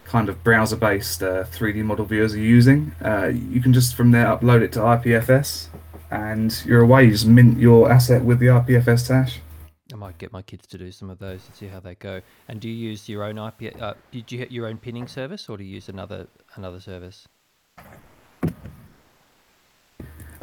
kind 0.06 0.30
of 0.30 0.44
browser-based 0.44 1.22
uh, 1.22 1.44
3D 1.46 1.84
model 1.84 2.06
viewers 2.06 2.34
are 2.34 2.40
using. 2.40 2.94
Uh, 3.04 3.32
you 3.50 3.60
can 3.60 3.74
just 3.74 3.96
from 3.96 4.12
there 4.12 4.26
upload 4.26 4.62
it 4.62 4.72
to 4.74 4.80
IPFS, 4.80 5.68
and 6.12 6.64
you're 6.66 6.82
away. 6.82 7.06
You 7.06 7.12
just 7.12 7.28
mint 7.28 7.60
your 7.60 7.92
asset 7.92 8.24
with 8.24 8.40
the 8.40 8.48
IPFS 8.48 9.10
hash. 9.10 9.40
I 9.94 9.96
might 9.98 10.18
get 10.18 10.32
my 10.34 10.42
kids 10.42 10.66
to 10.68 10.78
do 10.78 10.92
some 10.92 11.10
of 11.10 11.20
those 11.20 11.46
and 11.46 11.56
see 11.56 11.68
how 11.68 11.80
they 11.80 11.96
go. 11.96 12.22
And 12.48 12.60
do 12.60 12.68
you 12.68 12.76
use 12.76 13.08
your 13.08 13.24
own 13.24 13.38
IP? 13.38 13.80
Uh, 13.80 13.94
did 14.12 14.32
you 14.32 14.38
get 14.38 14.52
your 14.52 14.68
own 14.68 14.78
pinning 14.78 15.08
service, 15.08 15.48
or 15.48 15.58
do 15.58 15.64
you 15.64 15.76
use 15.76 15.90
another 15.90 16.28
another 16.56 16.80
service? 16.80 17.28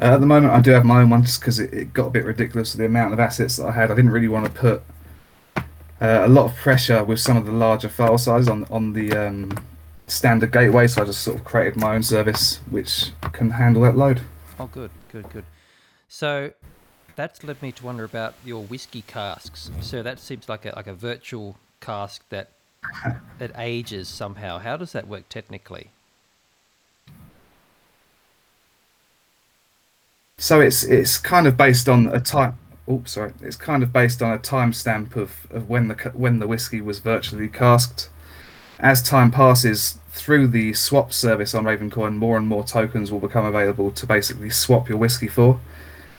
Uh, 0.01 0.15
at 0.15 0.19
the 0.19 0.25
moment, 0.25 0.53
I 0.53 0.61
do 0.61 0.71
have 0.71 0.85
my 0.85 1.01
own 1.01 1.09
one 1.09 1.23
just 1.23 1.39
because 1.41 1.59
it, 1.59 1.73
it, 1.73 1.93
got 1.93 2.07
a 2.07 2.09
bit 2.09 2.25
ridiculous 2.25 2.73
with 2.73 2.79
the 2.79 2.85
amount 2.85 3.13
of 3.13 3.19
assets 3.19 3.57
that 3.57 3.67
I 3.67 3.71
had. 3.71 3.91
I 3.91 3.95
didn't 3.95 4.11
really 4.11 4.27
want 4.27 4.45
to 4.45 4.51
put 4.51 4.83
uh, 6.01 6.23
a 6.25 6.27
lot 6.27 6.45
of 6.45 6.55
pressure 6.55 7.03
with 7.03 7.19
some 7.19 7.37
of 7.37 7.45
the 7.45 7.51
larger 7.51 7.89
file 7.89 8.17
sizes 8.17 8.47
on 8.47 8.65
on 8.71 8.93
the 8.93 9.11
um, 9.13 9.51
standard 10.07 10.51
gateway, 10.51 10.87
so 10.87 11.01
I 11.01 11.05
just 11.05 11.21
sort 11.21 11.37
of 11.37 11.43
created 11.43 11.75
my 11.75 11.95
own 11.95 12.03
service 12.03 12.59
which 12.69 13.11
can 13.33 13.51
handle 13.51 13.81
that 13.83 13.97
load. 13.97 14.21
Oh, 14.59 14.67
good, 14.67 14.91
good, 15.11 15.29
good. 15.31 15.45
So 16.07 16.51
that's 17.15 17.43
led 17.43 17.61
me 17.61 17.71
to 17.71 17.85
wonder 17.85 18.03
about 18.03 18.35
your 18.45 18.63
whiskey 18.63 19.01
casks. 19.01 19.71
So 19.81 20.03
that 20.03 20.19
seems 20.19 20.47
like 20.47 20.65
a 20.65 20.73
like 20.75 20.87
a 20.87 20.93
virtual 20.93 21.57
cask 21.81 22.23
that 22.29 22.49
that 23.39 23.51
ages 23.57 24.07
somehow. 24.07 24.59
How 24.59 24.77
does 24.77 24.91
that 24.91 25.07
work 25.07 25.29
technically? 25.29 25.89
So 30.37 30.59
it's 30.59 30.83
it's 30.83 31.17
kind 31.17 31.47
of 31.47 31.57
based 31.57 31.87
on 31.87 32.07
a 32.07 32.19
time. 32.19 32.57
Oops, 32.89 33.11
sorry. 33.11 33.33
It's 33.41 33.55
kind 33.55 33.81
of 33.81 33.93
based 33.93 34.21
on 34.21 34.33
a 34.33 34.39
timestamp 34.39 35.15
of, 35.15 35.47
of 35.49 35.69
when 35.69 35.87
the 35.87 35.95
when 36.13 36.39
the 36.39 36.47
whiskey 36.47 36.81
was 36.81 36.99
virtually 36.99 37.47
casked. 37.47 38.09
As 38.79 39.01
time 39.01 39.31
passes 39.31 39.99
through 40.13 40.47
the 40.47 40.73
swap 40.73 41.11
service 41.11 41.55
on 41.55 41.65
Ravencoin, 41.65 42.15
more 42.15 42.37
and 42.37 42.47
more 42.47 42.63
tokens 42.63 43.11
will 43.11 43.19
become 43.19 43.45
available 43.45 43.89
to 43.91 44.05
basically 44.05 44.51
swap 44.51 44.87
your 44.87 44.99
whiskey 44.99 45.27
for. 45.27 45.59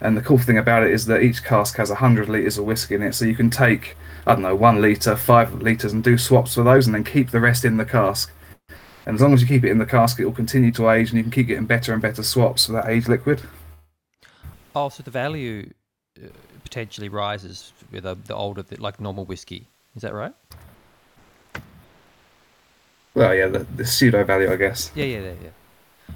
And 0.00 0.16
the 0.16 0.20
cool 0.20 0.36
thing 0.36 0.58
about 0.58 0.82
it 0.82 0.90
is 0.90 1.06
that 1.06 1.22
each 1.22 1.44
cask 1.44 1.76
has 1.76 1.90
100 1.90 2.28
litres 2.28 2.58
of 2.58 2.64
whiskey 2.64 2.96
in 2.96 3.02
it, 3.02 3.14
so 3.14 3.24
you 3.24 3.36
can 3.36 3.50
take, 3.50 3.96
I 4.26 4.32
don't 4.34 4.42
know, 4.42 4.56
one 4.56 4.82
litre, 4.82 5.14
five 5.14 5.62
litres, 5.62 5.92
and 5.92 6.02
do 6.02 6.18
swaps 6.18 6.54
for 6.54 6.64
those, 6.64 6.86
and 6.86 6.94
then 6.94 7.04
keep 7.04 7.30
the 7.30 7.38
rest 7.38 7.64
in 7.64 7.76
the 7.76 7.84
cask. 7.84 8.32
And 9.06 9.14
as 9.14 9.20
long 9.20 9.32
as 9.32 9.40
you 9.40 9.46
keep 9.46 9.64
it 9.64 9.70
in 9.70 9.78
the 9.78 9.86
cask, 9.86 10.18
it 10.18 10.24
will 10.24 10.32
continue 10.32 10.72
to 10.72 10.90
age, 10.90 11.10
and 11.10 11.16
you 11.16 11.22
can 11.22 11.30
keep 11.30 11.46
getting 11.46 11.66
better 11.66 11.92
and 11.92 12.02
better 12.02 12.24
swaps 12.24 12.66
for 12.66 12.72
that 12.72 12.88
aged 12.88 13.08
liquid. 13.08 13.42
Oh, 14.74 14.88
so 14.88 15.04
the 15.04 15.12
value 15.12 15.70
uh, 16.20 16.26
potentially 16.64 17.08
rises 17.08 17.72
with 17.92 18.02
the, 18.02 18.16
the 18.26 18.34
older, 18.34 18.64
like 18.78 19.00
normal 19.00 19.24
whiskey. 19.24 19.68
Is 19.94 20.02
that 20.02 20.12
right? 20.12 20.34
Well, 23.14 23.34
yeah, 23.34 23.46
the, 23.46 23.60
the 23.60 23.84
pseudo 23.84 24.24
value, 24.24 24.52
I 24.52 24.56
guess. 24.56 24.90
Yeah, 24.94 25.04
yeah, 25.04 25.20
yeah, 25.20 25.34
yeah. 25.44 25.50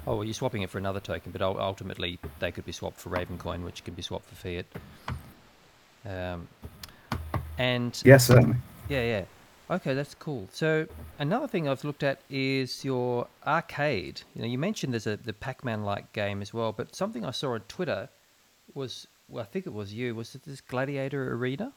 Oh, 0.05 0.15
well, 0.17 0.23
you're 0.23 0.33
swapping 0.33 0.61
it 0.61 0.69
for 0.69 0.77
another 0.77 0.99
token, 0.99 1.31
but 1.31 1.41
ultimately 1.41 2.19
they 2.39 2.51
could 2.51 2.65
be 2.65 2.71
swapped 2.71 2.99
for 2.99 3.09
Ravencoin, 3.09 3.63
which 3.63 3.83
can 3.83 3.93
be 3.93 4.01
swapped 4.01 4.25
for 4.25 4.35
fiat. 4.35 4.65
Um, 6.05 6.47
and 7.57 8.01
yeah, 8.05 8.17
certainly. 8.17 8.57
Yeah, 8.87 9.03
yeah. 9.03 9.25
Okay, 9.69 9.93
that's 9.93 10.15
cool. 10.15 10.47
So 10.51 10.87
another 11.19 11.47
thing 11.47 11.67
I've 11.67 11.83
looked 11.83 12.03
at 12.03 12.21
is 12.29 12.83
your 12.83 13.27
arcade. 13.45 14.21
You 14.33 14.41
know, 14.41 14.47
you 14.47 14.57
mentioned 14.57 14.93
there's 14.93 15.07
a 15.07 15.17
the 15.17 15.33
Pac-Man 15.33 15.83
like 15.83 16.11
game 16.11 16.41
as 16.41 16.53
well, 16.53 16.71
but 16.71 16.95
something 16.95 17.23
I 17.23 17.31
saw 17.31 17.53
on 17.53 17.61
Twitter 17.67 18.09
was 18.73 19.07
well, 19.27 19.43
I 19.43 19.45
think 19.45 19.67
it 19.67 19.73
was 19.73 19.93
you. 19.93 20.15
Was 20.15 20.33
it 20.33 20.43
this 20.43 20.61
Gladiator 20.61 21.33
Arena? 21.33 21.73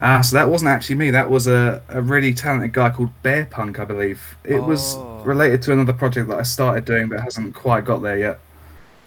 Ah, 0.00 0.20
so 0.20 0.36
that 0.36 0.48
wasn't 0.48 0.70
actually 0.70 0.96
me. 0.96 1.10
That 1.10 1.30
was 1.30 1.46
a, 1.46 1.82
a 1.88 2.02
really 2.02 2.34
talented 2.34 2.72
guy 2.72 2.90
called 2.90 3.10
Bear 3.22 3.46
Punk, 3.46 3.78
I 3.78 3.84
believe. 3.84 4.36
It 4.44 4.56
oh. 4.56 4.62
was 4.62 4.96
related 5.24 5.62
to 5.62 5.72
another 5.72 5.92
project 5.92 6.28
that 6.28 6.38
I 6.38 6.42
started 6.42 6.84
doing 6.84 7.08
but 7.08 7.20
hasn't 7.20 7.54
quite 7.54 7.84
got 7.84 8.02
there 8.02 8.18
yet. 8.18 8.40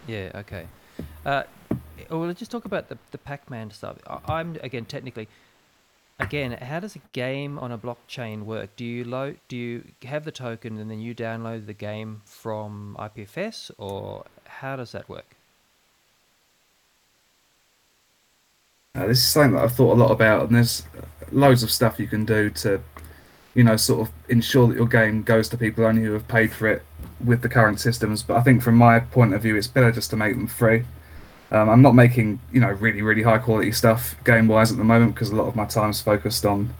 Yeah, 0.07 0.31
okay. 0.35 0.67
Uh, 1.25 1.43
well, 2.09 2.21
let's 2.21 2.39
just 2.39 2.51
talk 2.51 2.65
about 2.65 2.89
the, 2.89 2.97
the 3.11 3.17
Pac 3.17 3.49
Man 3.49 3.69
stuff. 3.71 3.97
I'm, 4.27 4.57
again, 4.63 4.85
technically, 4.85 5.27
again, 6.19 6.53
how 6.53 6.79
does 6.79 6.95
a 6.95 7.01
game 7.11 7.59
on 7.59 7.71
a 7.71 7.77
blockchain 7.77 8.43
work? 8.43 8.75
Do 8.75 8.85
you 8.85 9.03
load? 9.03 9.39
Do 9.49 9.57
you 9.57 9.83
have 10.03 10.23
the 10.23 10.31
token 10.31 10.77
and 10.77 10.89
then 10.89 10.99
you 10.99 11.13
download 11.13 11.65
the 11.65 11.73
game 11.73 12.21
from 12.23 12.95
IPFS, 12.97 13.71
or 13.77 14.25
how 14.45 14.77
does 14.77 14.93
that 14.93 15.09
work? 15.09 15.36
Uh, 18.97 19.05
this 19.05 19.19
is 19.19 19.27
something 19.27 19.53
that 19.53 19.63
I've 19.63 19.75
thought 19.75 19.93
a 19.93 19.99
lot 20.01 20.11
about, 20.11 20.47
and 20.47 20.55
there's 20.55 20.83
loads 21.31 21.61
of 21.61 21.69
stuff 21.69 21.99
you 21.99 22.07
can 22.07 22.25
do 22.25 22.49
to, 22.49 22.81
you 23.53 23.63
know, 23.63 23.77
sort 23.77 24.07
of 24.07 24.13
ensure 24.27 24.67
that 24.67 24.75
your 24.75 24.87
game 24.87 25.21
goes 25.21 25.47
to 25.49 25.57
people 25.57 25.85
only 25.85 26.03
who 26.03 26.13
have 26.13 26.27
paid 26.27 26.51
for 26.51 26.67
it 26.67 26.81
with 27.23 27.41
the 27.41 27.49
current 27.49 27.79
systems. 27.79 28.23
But 28.23 28.37
I 28.37 28.41
think 28.41 28.63
from 28.63 28.75
my 28.75 28.99
point 28.99 29.35
of 29.35 29.43
view, 29.43 29.55
it's 29.55 29.67
better 29.67 29.91
just 29.91 30.09
to 30.09 30.15
make 30.15 30.33
them 30.33 30.47
free. 30.47 30.83
Um, 31.51 31.69
I'm 31.69 31.81
not 31.81 31.95
making 31.95 32.41
you 32.51 32.59
know 32.59 32.71
really 32.71 33.01
really 33.01 33.23
high 33.23 33.37
quality 33.37 33.71
stuff 33.71 34.15
game 34.25 34.49
wise 34.49 34.69
at 34.69 34.77
the 34.77 34.83
moment 34.83 35.13
because 35.13 35.29
a 35.29 35.35
lot 35.35 35.47
of 35.47 35.55
my 35.55 35.65
time's 35.65 36.01
focused 36.01 36.45
on 36.45 36.73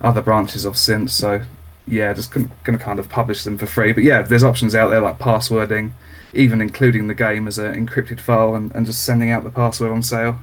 other 0.00 0.22
branches 0.22 0.64
of 0.64 0.74
synth. 0.74 1.10
So 1.10 1.42
yeah, 1.86 2.12
just 2.14 2.32
going 2.32 2.50
to 2.64 2.78
kind 2.78 2.98
of 2.98 3.08
publish 3.08 3.44
them 3.44 3.58
for 3.58 3.66
free. 3.66 3.92
But 3.92 4.04
yeah, 4.04 4.22
there's 4.22 4.44
options 4.44 4.74
out 4.74 4.88
there 4.88 5.00
like 5.00 5.18
passwording, 5.18 5.92
even 6.32 6.60
including 6.60 7.06
the 7.06 7.14
game 7.14 7.46
as 7.46 7.58
an 7.58 7.74
encrypted 7.74 8.18
file 8.18 8.54
and, 8.54 8.74
and 8.74 8.86
just 8.86 9.04
sending 9.04 9.30
out 9.30 9.44
the 9.44 9.50
password 9.50 9.92
on 9.92 10.02
sale. 10.02 10.38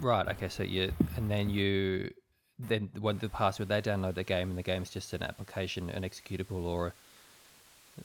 Right. 0.00 0.26
Okay. 0.28 0.48
So 0.48 0.62
you 0.62 0.92
and 1.16 1.30
then 1.30 1.50
you 1.50 2.12
then 2.58 2.90
when 3.00 3.18
the 3.18 3.28
password 3.28 3.68
they 3.68 3.82
download 3.82 4.14
the 4.14 4.24
game 4.24 4.48
and 4.50 4.58
the 4.58 4.62
game's 4.62 4.90
just 4.90 5.12
an 5.12 5.22
application, 5.22 5.90
an 5.90 6.02
executable 6.02 6.64
or 6.64 6.94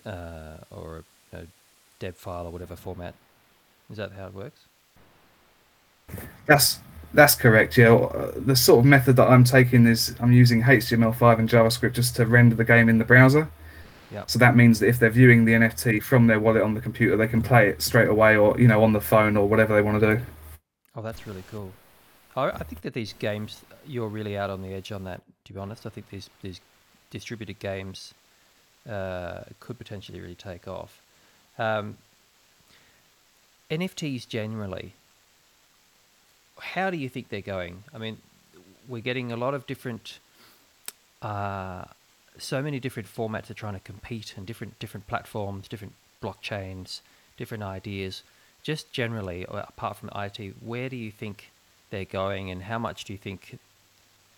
uh, 0.05 0.57
or 0.71 1.03
a, 1.33 1.37
a 1.37 1.41
dev 1.99 2.15
file 2.15 2.47
or 2.47 2.51
whatever 2.51 2.75
format. 2.75 3.13
Is 3.91 3.97
that 3.97 4.11
how 4.13 4.27
it 4.27 4.33
works? 4.33 4.61
That's 6.45 6.79
that's 7.13 7.35
correct. 7.35 7.77
Yeah, 7.77 7.93
uh, 7.93 8.31
the 8.35 8.55
sort 8.55 8.79
of 8.79 8.85
method 8.85 9.15
that 9.17 9.29
I'm 9.29 9.43
taking 9.43 9.85
is 9.85 10.15
I'm 10.19 10.31
using 10.31 10.63
HTML5 10.63 11.39
and 11.39 11.49
JavaScript 11.49 11.93
just 11.93 12.15
to 12.15 12.25
render 12.25 12.55
the 12.55 12.65
game 12.65 12.89
in 12.89 12.97
the 12.97 13.05
browser. 13.05 13.49
Yep. 14.11 14.29
So 14.29 14.39
that 14.39 14.55
means 14.55 14.79
that 14.79 14.87
if 14.87 14.99
they're 14.99 15.09
viewing 15.09 15.45
the 15.45 15.53
NFT 15.53 16.01
from 16.03 16.27
their 16.27 16.39
wallet 16.39 16.61
on 16.61 16.75
the 16.75 16.81
computer, 16.81 17.17
they 17.17 17.27
can 17.27 17.41
play 17.41 17.67
it 17.67 17.81
straight 17.81 18.09
away, 18.09 18.35
or 18.35 18.59
you 18.59 18.67
know, 18.67 18.83
on 18.83 18.93
the 18.93 19.01
phone 19.01 19.37
or 19.37 19.47
whatever 19.47 19.75
they 19.75 19.81
want 19.81 19.99
to 19.99 20.15
do. 20.15 20.21
Oh, 20.95 21.01
that's 21.01 21.25
really 21.25 21.43
cool. 21.49 21.71
I 22.35 22.63
think 22.63 22.81
that 22.81 22.93
these 22.93 23.13
games, 23.13 23.61
you're 23.85 24.07
really 24.07 24.37
out 24.37 24.49
on 24.49 24.61
the 24.61 24.73
edge 24.73 24.91
on 24.91 25.03
that. 25.03 25.21
To 25.45 25.53
be 25.53 25.59
honest, 25.59 25.85
I 25.85 25.89
think 25.89 26.09
these 26.09 26.29
these 26.41 26.61
distributed 27.11 27.59
games 27.59 28.13
uh, 28.89 29.41
could 29.59 29.77
potentially 29.77 30.19
really 30.19 30.35
take 30.35 30.67
off. 30.67 31.01
Um, 31.59 31.97
NFTs 33.69 34.27
generally, 34.27 34.93
how 36.59 36.89
do 36.89 36.97
you 36.97 37.09
think 37.09 37.29
they're 37.29 37.41
going? 37.41 37.83
I 37.93 37.97
mean, 37.97 38.17
we're 38.87 39.01
getting 39.01 39.31
a 39.31 39.37
lot 39.37 39.53
of 39.53 39.65
different, 39.67 40.19
uh, 41.21 41.85
so 42.37 42.61
many 42.61 42.79
different 42.79 43.07
formats 43.07 43.49
are 43.49 43.55
trying 43.55 43.73
to 43.73 43.79
compete, 43.79 44.33
and 44.37 44.45
different 44.45 44.79
different 44.79 45.07
platforms, 45.07 45.67
different 45.67 45.93
blockchains, 46.21 47.01
different 47.37 47.63
ideas. 47.63 48.23
Just 48.63 48.91
generally, 48.91 49.45
uh, 49.45 49.63
apart 49.67 49.97
from 49.97 50.09
IT, 50.15 50.55
where 50.61 50.89
do 50.89 50.95
you 50.95 51.11
think 51.11 51.51
they're 51.93 52.05
going, 52.05 52.49
and 52.49 52.63
how 52.63 52.79
much 52.79 53.05
do 53.05 53.13
you 53.13 53.19
think 53.19 53.59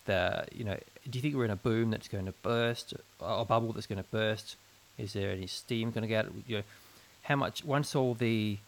the 0.04 0.44
you 0.54 0.62
know? 0.62 0.76
Do 1.08 1.18
you 1.18 1.22
think 1.22 1.34
we're 1.34 1.46
in 1.46 1.50
a 1.50 1.56
boom 1.56 1.90
that's 1.90 2.06
going 2.06 2.26
to 2.26 2.34
burst, 2.42 2.92
a 3.20 3.44
bubble 3.44 3.72
that's 3.72 3.86
going 3.86 4.02
to 4.02 4.10
burst? 4.10 4.56
Is 4.98 5.14
there 5.14 5.30
any 5.30 5.46
steam 5.46 5.90
going 5.90 6.02
to 6.02 6.08
get? 6.08 6.26
You 6.46 6.58
know, 6.58 6.62
how 7.22 7.36
much 7.36 7.64
once 7.64 7.94
all 7.96 8.12
the 8.12 8.58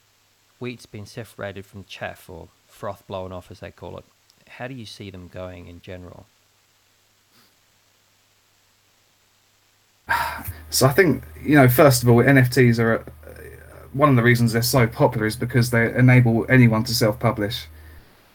wheat's 0.59 0.87
been 0.87 1.05
separated 1.05 1.67
from 1.67 1.85
chaff 1.85 2.31
or 2.31 2.49
froth 2.67 3.07
blown 3.07 3.31
off, 3.31 3.51
as 3.51 3.61
they 3.61 3.71
call 3.71 3.99
it? 3.99 4.05
How 4.49 4.67
do 4.67 4.75
you 4.75 4.87
see 4.87 5.11
them 5.11 5.29
going 5.33 5.69
in 5.69 5.81
general? 5.83 6.27
So 10.71 10.87
I 10.87 10.93
think 10.93 11.25
you 11.43 11.57
know, 11.57 11.67
first 11.67 12.03
of 12.03 12.11
all, 12.11 12.17
NFTs 12.17 12.79
are 12.79 12.99
uh, 12.99 13.03
one 13.95 14.11
of 14.11 14.17
the 14.17 14.23
reasons 14.23 14.53
they're 14.53 14.61
so 14.61 14.87
popular 14.87 15.27
is 15.27 15.35
because 15.35 15.71
they 15.71 15.95
enable 15.95 16.45
anyone 16.51 16.85
to 16.85 16.95
self-publish, 16.95 17.67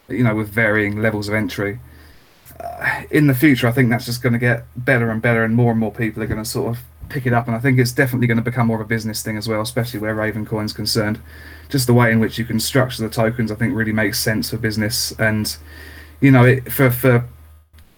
you 0.08 0.24
know, 0.24 0.34
with 0.34 0.48
varying 0.48 1.00
levels 1.00 1.28
of 1.28 1.34
entry. 1.34 1.78
Uh, 2.60 3.02
in 3.10 3.26
the 3.26 3.34
future, 3.34 3.66
I 3.66 3.72
think 3.72 3.90
that's 3.90 4.06
just 4.06 4.22
going 4.22 4.32
to 4.32 4.38
get 4.38 4.64
better 4.76 5.10
and 5.10 5.20
better, 5.20 5.44
and 5.44 5.54
more 5.54 5.70
and 5.70 5.80
more 5.80 5.92
people 5.92 6.22
are 6.22 6.26
going 6.26 6.42
to 6.42 6.48
sort 6.48 6.70
of 6.76 6.82
pick 7.08 7.26
it 7.26 7.32
up. 7.32 7.46
And 7.46 7.56
I 7.56 7.58
think 7.58 7.78
it's 7.78 7.92
definitely 7.92 8.26
going 8.26 8.38
to 8.38 8.42
become 8.42 8.66
more 8.66 8.80
of 8.80 8.86
a 8.86 8.88
business 8.88 9.22
thing 9.22 9.36
as 9.36 9.48
well, 9.48 9.60
especially 9.60 10.00
where 10.00 10.14
Raven 10.14 10.46
Coin's 10.46 10.72
concerned. 10.72 11.20
Just 11.68 11.86
the 11.86 11.94
way 11.94 12.12
in 12.12 12.20
which 12.20 12.38
you 12.38 12.44
can 12.44 12.60
structure 12.60 13.02
the 13.02 13.08
tokens, 13.08 13.50
I 13.50 13.54
think, 13.54 13.74
really 13.74 13.92
makes 13.92 14.20
sense 14.20 14.50
for 14.50 14.58
business. 14.58 15.12
And 15.18 15.56
you 16.20 16.30
know, 16.30 16.44
it, 16.44 16.72
for 16.72 16.90
for 16.90 17.26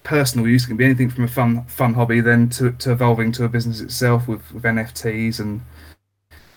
personal 0.03 0.47
use, 0.47 0.65
it 0.65 0.69
can 0.69 0.77
be 0.77 0.85
anything 0.85 1.11
from 1.11 1.25
a 1.25 1.29
fun 1.29 1.65
fun 1.65 1.95
hobby 1.95 2.21
then 2.21 2.49
to, 2.51 2.73
to 2.73 2.93
evolving 2.93 3.33
to 3.33 3.45
a 3.45 3.49
business 3.49 3.81
itself 3.81 4.29
with, 4.29 4.53
with 4.53 4.63
NFTs 4.63 5.41
and 5.41 5.63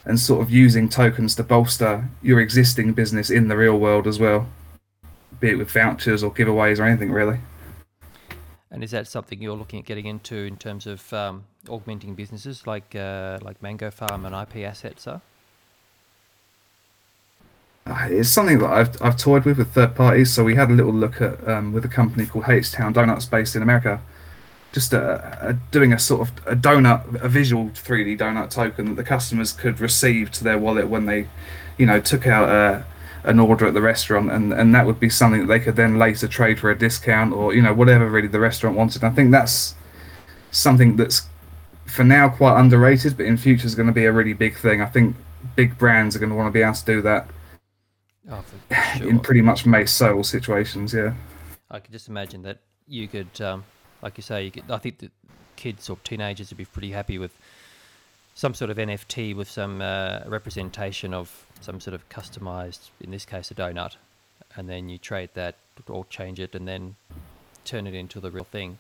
and 0.06 0.20
sort 0.20 0.42
of 0.42 0.50
using 0.50 0.90
tokens 0.90 1.36
to 1.36 1.44
bolster 1.44 2.10
your 2.22 2.40
existing 2.40 2.94
business 2.94 3.30
in 3.30 3.48
the 3.48 3.58
real 3.58 3.78
world 3.78 4.08
as 4.08 4.18
well, 4.18 4.48
be 5.40 5.50
it 5.50 5.58
with 5.58 5.72
vouchers 5.72 6.24
or 6.24 6.34
giveaways 6.34 6.80
or 6.80 6.84
anything 6.84 7.12
really. 7.12 7.40
And 8.72 8.84
is 8.84 8.92
that 8.92 9.08
something 9.08 9.42
you're 9.42 9.58
looking 9.58 9.80
at 9.80 9.86
getting 9.86 10.06
into 10.06 10.36
in 10.36 10.56
terms 10.56 10.86
of 10.86 11.12
um, 11.12 11.46
augmenting 11.68 12.14
businesses 12.14 12.68
like 12.68 12.96
uh, 12.96 13.40
like 13.42 13.62
Mango 13.64 13.90
Farm 13.90 14.26
and 14.26 14.36
IP 14.36 14.64
assets 14.64 15.08
are? 15.08 15.22
Uh, 17.88 18.08
it's 18.10 18.30
something 18.30 18.60
that 18.60 18.70
I've 18.70 19.02
I've 19.02 19.18
toyed 19.18 19.46
with 19.46 19.58
with 19.58 19.74
third 19.74 19.96
parties. 19.96 20.32
So 20.32 20.44
we 20.44 20.54
had 20.54 20.70
a 20.70 20.74
little 20.74 20.94
look 20.94 21.20
at 21.22 21.48
um, 21.48 21.74
with 21.74 21.84
a 21.84 21.88
company 21.88 22.28
called 22.28 22.46
H 22.48 22.72
Town 22.72 22.94
Donuts 22.94 23.26
based 23.26 23.56
in 23.56 23.64
America, 23.64 24.00
just 24.72 24.94
a, 24.94 25.50
a, 25.50 25.54
doing 25.72 25.92
a 25.92 25.98
sort 25.98 26.30
of 26.30 26.48
a 26.48 26.56
donut, 26.56 27.24
a 27.24 27.28
visual 27.28 27.70
3D 27.70 28.20
donut 28.20 28.52
token 28.52 28.86
that 28.90 28.96
the 28.96 29.04
customers 29.04 29.52
could 29.52 29.80
receive 29.80 30.30
to 30.34 30.44
their 30.44 30.60
wallet 30.60 30.88
when 30.88 31.08
they, 31.08 31.28
you 31.80 31.88
know, 31.88 32.00
took 32.00 32.28
out 32.28 32.50
a 32.50 32.86
an 33.24 33.40
order 33.40 33.68
at 33.68 33.74
the 33.74 33.82
restaurant, 33.82 34.32
and, 34.32 34.54
and 34.54 34.74
that 34.74 34.86
would 34.86 35.00
be 35.00 35.10
something 35.10 35.42
that 35.42 35.48
they 35.48 35.60
could 35.60 35.76
then 35.76 35.98
later 35.98 36.28
trade 36.28 36.60
for 36.60 36.72
a 36.72 36.78
discount 36.78 37.34
or 37.34 37.54
you 37.54 37.62
know 37.62 37.74
whatever 37.74 38.10
really 38.10 38.28
the 38.28 38.40
restaurant 38.40 38.76
wanted. 38.76 39.04
I 39.04 39.10
think 39.10 39.32
that's 39.32 39.76
something 40.52 40.96
that's 40.96 41.28
for 41.86 42.04
now 42.04 42.30
quite 42.30 42.60
underrated, 42.60 43.18
but 43.18 43.26
in 43.26 43.38
future 43.38 43.66
is 43.66 43.76
going 43.76 43.88
to 43.88 43.94
be 43.94 44.06
a 44.06 44.12
really 44.12 44.34
big 44.34 44.58
thing. 44.58 44.82
I 44.82 44.86
think 44.86 45.16
big 45.56 45.78
brands 45.78 46.16
are 46.16 46.20
going 46.20 46.30
to 46.30 46.36
want 46.36 46.48
to 46.48 46.52
be 46.52 46.62
able 46.62 46.74
to 46.74 46.86
do 46.86 47.02
that 47.02 47.28
oh, 48.30 48.44
sure. 48.98 49.10
in 49.10 49.20
pretty 49.20 49.42
much 49.42 49.66
May 49.66 49.86
sale 49.86 50.24
situations. 50.24 50.94
Yeah, 50.94 51.14
I 51.70 51.80
could 51.80 51.92
just 51.92 52.08
imagine 52.08 52.44
that 52.44 52.60
you 52.88 53.08
could, 53.08 53.40
um, 53.42 53.64
like 54.02 54.18
you 54.18 54.24
say, 54.24 54.46
you 54.46 54.52
could, 54.52 54.70
I 54.70 54.78
think 54.78 55.00
that 55.00 55.12
kids 55.56 55.90
or 55.90 55.98
teenagers 56.04 56.50
would 56.50 56.58
be 56.58 56.66
pretty 56.66 56.92
happy 56.92 57.18
with 57.18 57.38
some 58.40 58.54
sort 58.54 58.72
of 58.72 58.78
NFT 58.78 59.36
with 59.36 59.52
some 59.52 59.82
uh, 59.82 60.22
representation 60.26 61.14
of 61.14 61.46
some 61.60 61.82
sort 61.82 61.94
of 61.94 62.08
customized, 62.08 62.88
in 63.02 63.12
this 63.12 63.26
case, 63.26 63.52
a 63.52 63.54
donut, 63.54 63.98
and 64.56 64.70
then 64.70 64.88
you 64.88 64.98
trade 64.98 65.30
that 65.34 65.56
or 65.90 66.06
change 66.06 66.40
it 66.40 66.56
and 66.56 66.66
then 66.66 66.96
turn 67.66 67.86
it 67.86 67.94
into 67.94 68.22
the 68.22 68.32
real 68.32 68.46
thing 68.46 68.78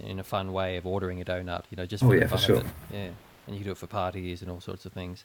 in 0.00 0.18
a 0.18 0.24
fun 0.24 0.54
way 0.54 0.78
of 0.78 0.86
ordering 0.86 1.20
a 1.20 1.26
donut. 1.26 1.64
You 1.70 1.76
know, 1.76 1.84
just 1.84 2.02
oh, 2.02 2.06
for 2.08 2.16
yeah, 2.16 2.26
fun 2.26 2.38
for 2.38 2.44
sure. 2.44 2.56
it. 2.56 2.66
Yeah, 2.90 3.08
and 3.46 3.54
you 3.54 3.58
could 3.58 3.64
do 3.66 3.72
it 3.72 3.76
for 3.76 3.86
parties 3.86 4.40
and 4.40 4.50
all 4.50 4.62
sorts 4.62 4.86
of 4.86 4.94
things. 4.94 5.24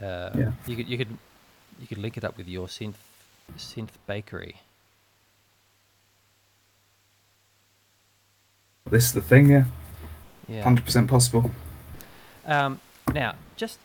Uh, 0.00 0.30
Yeah. 0.36 0.52
You 0.68 0.76
could 0.76 0.88
you 0.88 0.96
could 0.96 1.18
you 1.80 1.88
could 1.88 1.98
link 1.98 2.16
it 2.16 2.22
up 2.22 2.36
with 2.36 2.46
your 2.46 2.68
synth 2.68 2.94
synth 3.58 3.96
bakery. 4.06 4.54
This 8.88 9.06
is 9.06 9.12
the 9.14 9.20
thing. 9.20 9.50
Yeah, 9.50 9.64
Yeah. 10.46 10.62
hundred 10.62 10.84
percent 10.84 11.10
possible. 11.10 11.50
Um, 12.44 12.80
now, 13.12 13.34
just 13.56 13.78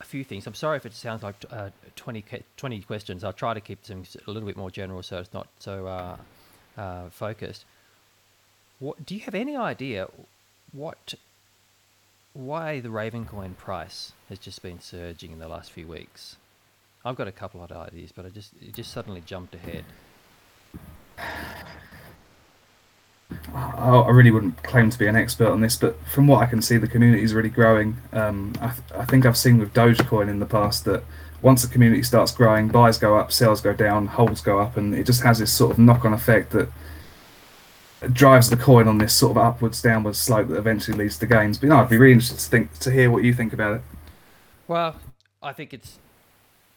a 0.00 0.04
few 0.04 0.24
things. 0.24 0.46
I'm 0.46 0.54
sorry 0.54 0.76
if 0.76 0.86
it 0.86 0.94
sounds 0.94 1.22
like 1.22 1.36
uh, 1.50 1.70
20, 1.96 2.24
20 2.56 2.80
questions. 2.82 3.24
I'll 3.24 3.32
try 3.32 3.54
to 3.54 3.60
keep 3.60 3.82
them 3.82 4.04
a 4.26 4.30
little 4.30 4.46
bit 4.46 4.56
more 4.56 4.70
general 4.70 5.02
so 5.02 5.18
it's 5.18 5.32
not 5.32 5.48
so 5.58 5.86
uh, 5.86 6.16
uh, 6.76 7.10
focused. 7.10 7.64
What 8.78 9.04
do 9.04 9.14
you 9.14 9.20
have 9.22 9.34
any 9.34 9.56
idea 9.56 10.08
what 10.72 11.14
why 12.32 12.78
the 12.80 12.88
Ravencoin 12.88 13.56
price 13.56 14.12
has 14.28 14.38
just 14.38 14.62
been 14.62 14.80
surging 14.80 15.32
in 15.32 15.38
the 15.38 15.48
last 15.48 15.72
few 15.72 15.86
weeks? 15.86 16.36
I've 17.04 17.16
got 17.16 17.28
a 17.28 17.32
couple 17.32 17.62
of 17.62 17.72
ideas, 17.72 18.12
but 18.12 18.24
I 18.24 18.28
just 18.28 18.52
it 18.60 18.74
just 18.74 18.92
suddenly 18.92 19.22
jumped 19.24 19.54
ahead. 19.54 19.84
I 23.54 24.08
really 24.10 24.30
wouldn't 24.30 24.62
claim 24.62 24.90
to 24.90 24.98
be 24.98 25.06
an 25.06 25.16
expert 25.16 25.48
on 25.48 25.60
this, 25.60 25.76
but 25.76 26.00
from 26.06 26.26
what 26.26 26.42
I 26.42 26.46
can 26.46 26.62
see, 26.62 26.76
the 26.76 26.88
community 26.88 27.22
is 27.22 27.34
really 27.34 27.48
growing. 27.48 27.96
Um, 28.12 28.52
I, 28.60 28.68
th- 28.68 29.00
I 29.00 29.04
think 29.04 29.26
I've 29.26 29.36
seen 29.36 29.58
with 29.58 29.72
Dogecoin 29.74 30.28
in 30.28 30.38
the 30.38 30.46
past 30.46 30.84
that 30.84 31.02
once 31.42 31.62
the 31.62 31.68
community 31.68 32.02
starts 32.02 32.32
growing, 32.32 32.68
buys 32.68 32.98
go 32.98 33.16
up, 33.16 33.32
sales 33.32 33.60
go 33.60 33.72
down, 33.72 34.06
holds 34.06 34.40
go 34.40 34.60
up, 34.60 34.76
and 34.76 34.94
it 34.94 35.04
just 35.04 35.22
has 35.22 35.38
this 35.38 35.52
sort 35.52 35.72
of 35.72 35.78
knock-on 35.78 36.12
effect 36.12 36.50
that 36.50 36.68
drives 38.12 38.50
the 38.50 38.56
coin 38.56 38.88
on 38.88 38.98
this 38.98 39.14
sort 39.14 39.32
of 39.32 39.38
upwards, 39.38 39.82
downwards 39.82 40.18
slope 40.18 40.48
that 40.48 40.56
eventually 40.56 40.96
leads 40.96 41.18
to 41.18 41.26
gains. 41.26 41.58
But 41.58 41.68
no, 41.70 41.76
I'd 41.76 41.88
be 41.88 41.98
really 41.98 42.12
interested 42.12 42.38
to 42.38 42.50
think 42.50 42.78
to 42.80 42.90
hear 42.90 43.10
what 43.10 43.24
you 43.24 43.34
think 43.34 43.52
about 43.52 43.76
it. 43.76 43.82
Well, 44.68 44.96
I 45.42 45.52
think 45.52 45.74
it's 45.74 45.98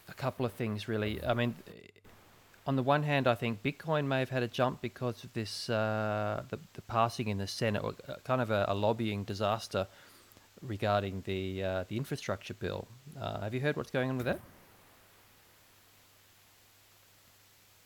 a 0.10 0.14
couple 0.14 0.46
of 0.46 0.54
things 0.54 0.88
really. 0.88 1.24
I 1.24 1.34
mean, 1.34 1.56
on 2.66 2.76
the 2.76 2.84
one 2.84 3.04
hand, 3.04 3.28
I 3.28 3.36
think 3.36 3.62
Bitcoin 3.62 4.06
may 4.06 4.20
have 4.20 4.30
had 4.30 4.44
a 4.44 4.48
jump 4.48 4.82
because 4.82 5.24
of 5.24 5.34
this 5.34 5.70
uh, 5.70 6.44
the 6.50 6.60
the 6.74 6.82
passing 6.82 7.28
in 7.28 7.38
the 7.38 7.48
Senate, 7.48 7.84
or 7.84 7.94
uh, 8.08 8.16
kind 8.24 8.42
of 8.42 8.52
a, 8.52 8.66
a 8.68 8.74
lobbying 8.74 9.24
disaster 9.24 9.88
regarding 10.62 11.24
the 11.26 11.64
uh, 11.64 11.84
the 11.88 11.98
infrastructure 11.98 12.54
bill. 12.54 12.88
Uh, 13.20 13.42
have 13.42 13.54
you 13.54 13.60
heard 13.60 13.76
what's 13.76 13.92
going 13.92 14.10
on 14.10 14.18
with 14.18 14.26
that? 14.26 14.40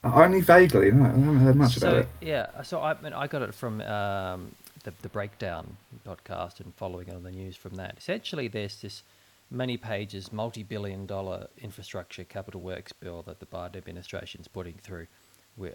Only 0.04 0.42
vaguely. 0.42 0.92
No, 0.92 1.06
I 1.06 1.08
haven't 1.08 1.38
heard 1.38 1.56
much 1.56 1.74
so, 1.74 1.88
about 1.88 2.00
it. 2.02 2.08
Yeah, 2.22 2.62
so 2.62 2.82
I 2.82 2.96
mean, 3.02 3.14
I 3.14 3.28
got 3.28 3.42
it 3.42 3.54
from 3.54 3.82
um, 3.82 4.56
the 4.84 4.94
the 5.02 5.10
Breakdown 5.10 5.78
podcast 6.08 6.60
and 6.60 6.74
following 6.76 7.08
it 7.08 7.16
on 7.16 7.24
the 7.24 7.32
news 7.32 7.56
from 7.56 7.76
that. 7.76 7.96
Essentially, 7.98 8.48
there's 8.48 8.80
this 8.82 9.04
many 9.50 9.78
pages, 9.78 10.32
multi-billion 10.32 11.06
dollar 11.06 11.48
infrastructure 11.58 12.24
capital 12.24 12.62
works 12.62 12.92
bill 12.94 13.22
that 13.24 13.40
the 13.40 13.46
Biden 13.46 13.78
administration 13.78 14.42
is 14.42 14.48
putting 14.48 14.76
through, 14.76 15.08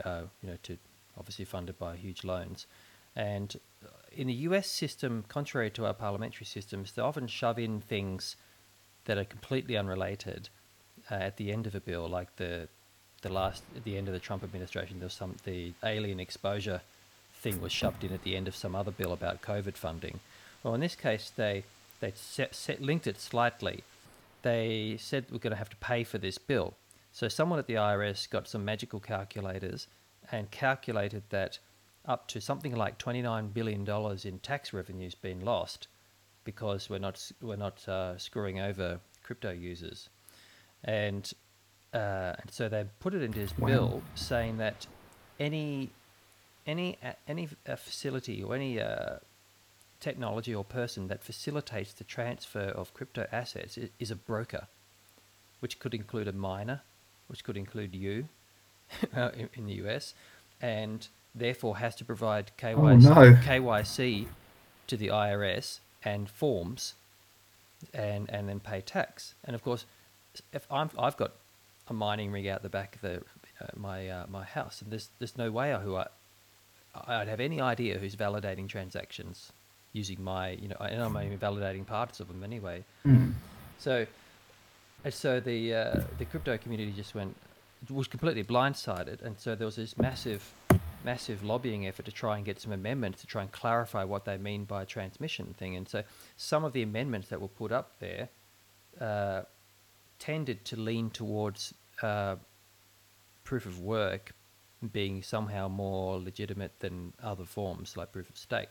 uh, 0.05 0.23
you 0.43 0.49
know, 0.49 0.59
to 0.63 0.79
obviously 1.19 1.45
funded 1.45 1.79
by 1.79 1.97
huge 1.97 2.25
loans. 2.25 2.67
And 3.15 3.59
in 4.11 4.27
the 4.27 4.35
US 4.35 4.67
system, 4.67 5.25
contrary 5.29 5.71
to 5.71 5.87
our 5.87 5.95
parliamentary 5.95 6.47
systems, 6.47 6.93
they 6.93 7.03
often 7.03 7.27
shove 7.27 7.59
in 7.59 7.81
things 7.81 8.37
that 9.05 9.19
are 9.19 9.25
completely 9.25 9.77
unrelated 9.77 10.49
uh, 11.11 11.15
at 11.15 11.37
the 11.37 11.53
end 11.53 11.67
of 11.67 11.75
a 11.75 11.81
bill, 11.81 12.09
like 12.09 12.37
the 12.37 12.69
the 13.23 13.33
last 13.33 13.63
at 13.77 13.85
the 13.85 13.97
end 13.97 14.09
of 14.09 14.15
the 14.15 14.21
Trump 14.21 14.43
administration, 14.43 14.99
there 14.99 15.07
was 15.07 15.13
some 15.13 15.37
the 15.45 15.73
alien 15.85 16.19
exposure 16.21 16.81
thing 17.35 17.61
was 17.61 17.73
shoved 17.73 18.05
in 18.05 18.13
at 18.13 18.23
the 18.23 18.37
end 18.37 18.49
of 18.49 18.55
some 18.55 18.75
other 18.75 18.91
bill 18.91 19.13
about 19.13 19.43
COVID 19.43 19.77
funding. 19.77 20.21
Well, 20.63 20.75
in 20.75 20.81
this 20.81 20.95
case, 20.95 21.31
they 21.35 21.65
they 22.03 22.13
set, 22.17 22.55
set, 22.55 22.83
linked 22.83 23.07
it 23.07 23.19
slightly. 23.21 23.85
They 24.43 24.97
said 24.99 25.27
we're 25.31 25.39
going 25.39 25.53
to 25.53 25.57
have 25.57 25.71
to 25.71 25.77
pay 25.77 26.03
for 26.03 26.19
this 26.19 26.37
bill. 26.37 26.75
So 27.13 27.29
someone 27.29 27.61
at 27.61 27.69
the 27.69 27.75
IRS 27.75 28.29
got 28.29 28.49
some 28.49 28.65
magical 28.65 28.99
calculators 28.99 29.87
and 30.33 30.51
calculated 30.51 31.23
that 31.31 31.61
up 32.05 32.27
to 32.29 32.41
something 32.41 32.75
like 32.75 32.99
$29 32.99 33.55
billion 33.55 33.89
in 34.25 34.39
tax 34.41 34.73
revenues 34.73 35.15
being 35.15 35.45
lost 35.45 35.87
because 36.45 36.91
we're 36.91 36.99
not 36.99 37.31
we're 37.41 37.55
not 37.55 37.87
uh, 37.89 38.19
screwing 38.19 38.59
over 38.59 38.99
crypto 39.23 39.53
users, 39.53 40.09
and 40.83 41.33
uh, 41.95 42.33
and 42.41 42.51
so 42.51 42.69
they 42.69 42.85
put 42.99 43.15
it 43.15 43.23
into 43.23 43.39
this 43.39 43.57
Wow. 43.57 43.69
bill 43.69 44.03
saying 44.17 44.57
that 44.59 44.85
any 45.39 45.91
any 46.67 46.99
any 47.29 47.49
uh, 47.69 47.77
facility 47.77 48.43
or 48.43 48.57
any 48.57 48.81
uh, 48.81 49.19
technology 50.03 50.55
or 50.55 50.65
person 50.65 51.09
that 51.09 51.23
facilitates 51.23 51.95
the 51.95 52.05
transfer 52.05 52.69
of 52.81 52.93
crypto 52.93 53.27
assets 53.33 53.79
is 53.99 54.11
a 54.11 54.17
broker, 54.17 54.67
which 55.61 55.79
could 55.79 55.95
include 55.95 56.29
a 56.29 56.33
miner, 56.33 56.83
which 57.29 57.45
could 57.45 57.57
include 57.57 57.95
you 57.95 58.29
uh, 59.17 59.31
in, 59.55 59.67
the 59.67 59.75
US, 59.85 60.13
and 60.61 61.09
therefore 61.35 61.79
has 61.79 61.95
to 61.97 62.05
provide 62.05 62.51
KYC, 62.59 63.03
no. 63.03 63.33
KYC 63.35 64.27
to 64.89 64.97
the 64.97 65.07
IRS 65.09 65.79
and 66.05 66.29
forms, 66.29 66.95
and 67.95 68.29
and 68.29 68.49
then 68.49 68.61
pay 68.61 68.81
tax. 68.81 69.35
And 69.45 69.55
of 69.55 69.63
course, 69.63 69.87
if 70.53 70.67
I'm 70.71 70.91
I've 70.99 71.17
got 71.17 71.33
a 71.89 71.95
mining 71.95 72.33
rig 72.33 72.47
out 72.47 72.63
the 72.63 72.69
back 72.69 72.97
of 72.97 73.01
the 73.01 73.17
uh, 73.61 73.69
my 73.77 74.09
uh, 74.09 74.27
my 74.29 74.45
house, 74.45 74.83
and 74.83 74.91
there's 74.91 75.09
there's 75.21 75.39
no 75.39 75.51
way 75.51 75.75
who 75.83 75.97
I 75.97 76.09
I'd 77.07 77.29
have 77.29 77.41
any 77.41 77.61
idea 77.61 77.99
who's 77.99 78.17
validating 78.17 78.69
transactions 78.69 79.53
using 79.93 80.23
my 80.23 80.51
you 80.51 80.69
know 80.69 80.77
and 80.81 81.03
I'm 81.03 81.17
only 81.17 81.37
validating 81.37 81.87
parts 81.87 82.21
of 82.21 82.29
them 82.29 82.43
anyway. 82.43 82.85
Mm. 83.07 83.33
So, 83.79 84.07
so 85.11 85.41
the 85.41 85.75
uh, 85.75 86.01
the 86.19 86.25
crypto 86.25 86.57
community 86.59 86.93
just 86.93 87.15
went 87.15 87.37
was 87.91 88.07
completely 88.07 88.45
blindsided, 88.45 89.23
and 89.23 89.39
so 89.39 89.55
there 89.55 89.67
was 89.67 89.77
this 89.77 89.99
massive, 89.99 90.53
massive 91.05 91.43
lobbying 91.43 91.87
effort 91.87 92.05
to 92.05 92.13
try 92.13 92.37
and 92.37 92.45
get 92.45 92.61
some 92.61 92.73
amendments 92.73 93.21
to 93.23 93.27
try 93.27 93.43
and 93.43 93.51
clarify 93.51 94.05
what 94.05 94.25
they 94.25 94.39
mean 94.39 94.65
by 94.65 94.85
transmission 94.85 95.55
thing. 95.59 95.77
And 95.77 95.89
so 95.89 96.05
some 96.37 96.65
of 96.65 96.73
the 96.73 96.83
amendments 96.83 97.29
that 97.29 97.41
were 97.41 97.49
put 97.49 97.73
up 97.73 97.99
there 97.99 98.29
uh, 99.01 99.43
tended 100.19 100.65
to 100.67 100.77
lean 100.77 101.11
towards 101.11 101.75
uh, 102.03 102.37
proof 103.43 103.67
of 103.67 103.81
work 103.81 104.33
being 104.93 105.23
somehow 105.23 105.69
more 105.69 106.21
legitimate 106.21 106.79
than 106.81 107.13
other 107.23 107.45
forms 107.45 107.97
like 107.97 108.13
proof 108.13 108.29
of 108.29 108.37
stake 108.37 108.69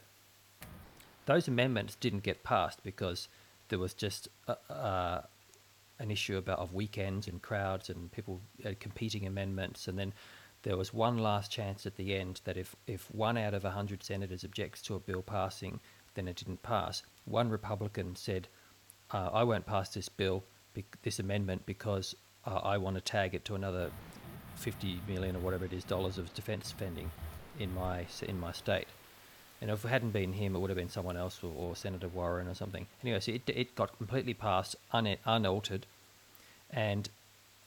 those 1.32 1.48
amendments 1.48 1.96
didn't 1.96 2.24
get 2.24 2.44
passed 2.44 2.84
because 2.84 3.30
there 3.70 3.80
was 3.80 3.94
just 3.94 4.28
uh, 4.50 4.56
uh, 4.70 5.22
an 5.98 6.12
issue 6.12 6.36
about 6.36 6.60
of 6.60 6.74
weekends 6.74 7.26
and 7.26 7.41
crowds 7.41 7.89
and 7.89 8.12
people 8.12 8.41
uh, 8.65 8.72
competing 8.82 9.26
amendments, 9.26 9.88
and 9.88 9.98
then 9.98 10.13
there 10.63 10.76
was 10.76 10.94
one 10.94 11.17
last 11.17 11.50
chance 11.50 11.86
at 11.86 11.96
the 11.96 12.13
end 12.15 12.41
that 12.44 12.58
if 12.58 12.76
if 12.86 13.10
one 13.15 13.38
out 13.38 13.54
of 13.54 13.63
hundred 13.63 14.04
senators 14.04 14.44
objects 14.44 14.82
to 14.82 14.96
a 14.96 15.00
bill 15.00 15.22
passing, 15.22 15.80
then 16.15 16.28
it 16.28 16.36
didn't 16.36 16.63
pass. 16.63 17.02
One 17.24 17.50
Republican 17.50 18.15
said, 18.17 18.50
uh, 19.12 19.30
"I 19.32 19.44
won't 19.46 19.65
pass 19.65 19.94
this 19.94 20.10
bill, 20.10 20.44
this 21.02 21.20
amendment, 21.20 21.65
because 21.65 22.13
uh, 22.46 22.60
I 22.74 22.78
want 22.78 22.96
to 22.96 23.02
tag 23.02 23.34
it 23.36 23.46
to 23.46 23.56
another 23.56 23.89
50 24.56 25.00
million 25.08 25.38
or 25.38 25.39
whatever 25.39 25.63
it 25.63 25.72
is 25.72 25.86
dollars 25.86 26.17
of 26.17 26.34
defense 26.34 26.67
spending 26.67 27.10
in 27.58 27.74
my 27.74 28.06
in 28.28 28.38
my 28.38 28.52
state." 28.52 28.88
And 29.62 29.69
if 29.69 29.86
it 29.86 29.89
hadn't 29.89 30.12
been 30.12 30.34
him, 30.34 30.56
it 30.56 30.60
would 30.60 30.71
have 30.71 30.78
been 30.78 30.89
someone 30.89 31.15
else 31.15 31.39
or, 31.43 31.54
or 31.56 31.76
Senator 31.76 32.08
Warren 32.08 32.47
or 32.47 32.56
something. 32.56 32.88
Anyway, 33.04 33.19
so 33.19 33.32
it, 33.32 33.43
it 33.47 33.76
got 33.76 33.95
completely 33.97 34.34
passed, 34.34 34.76
un, 34.91 35.15
unaltered. 35.26 35.86
And 36.71 37.08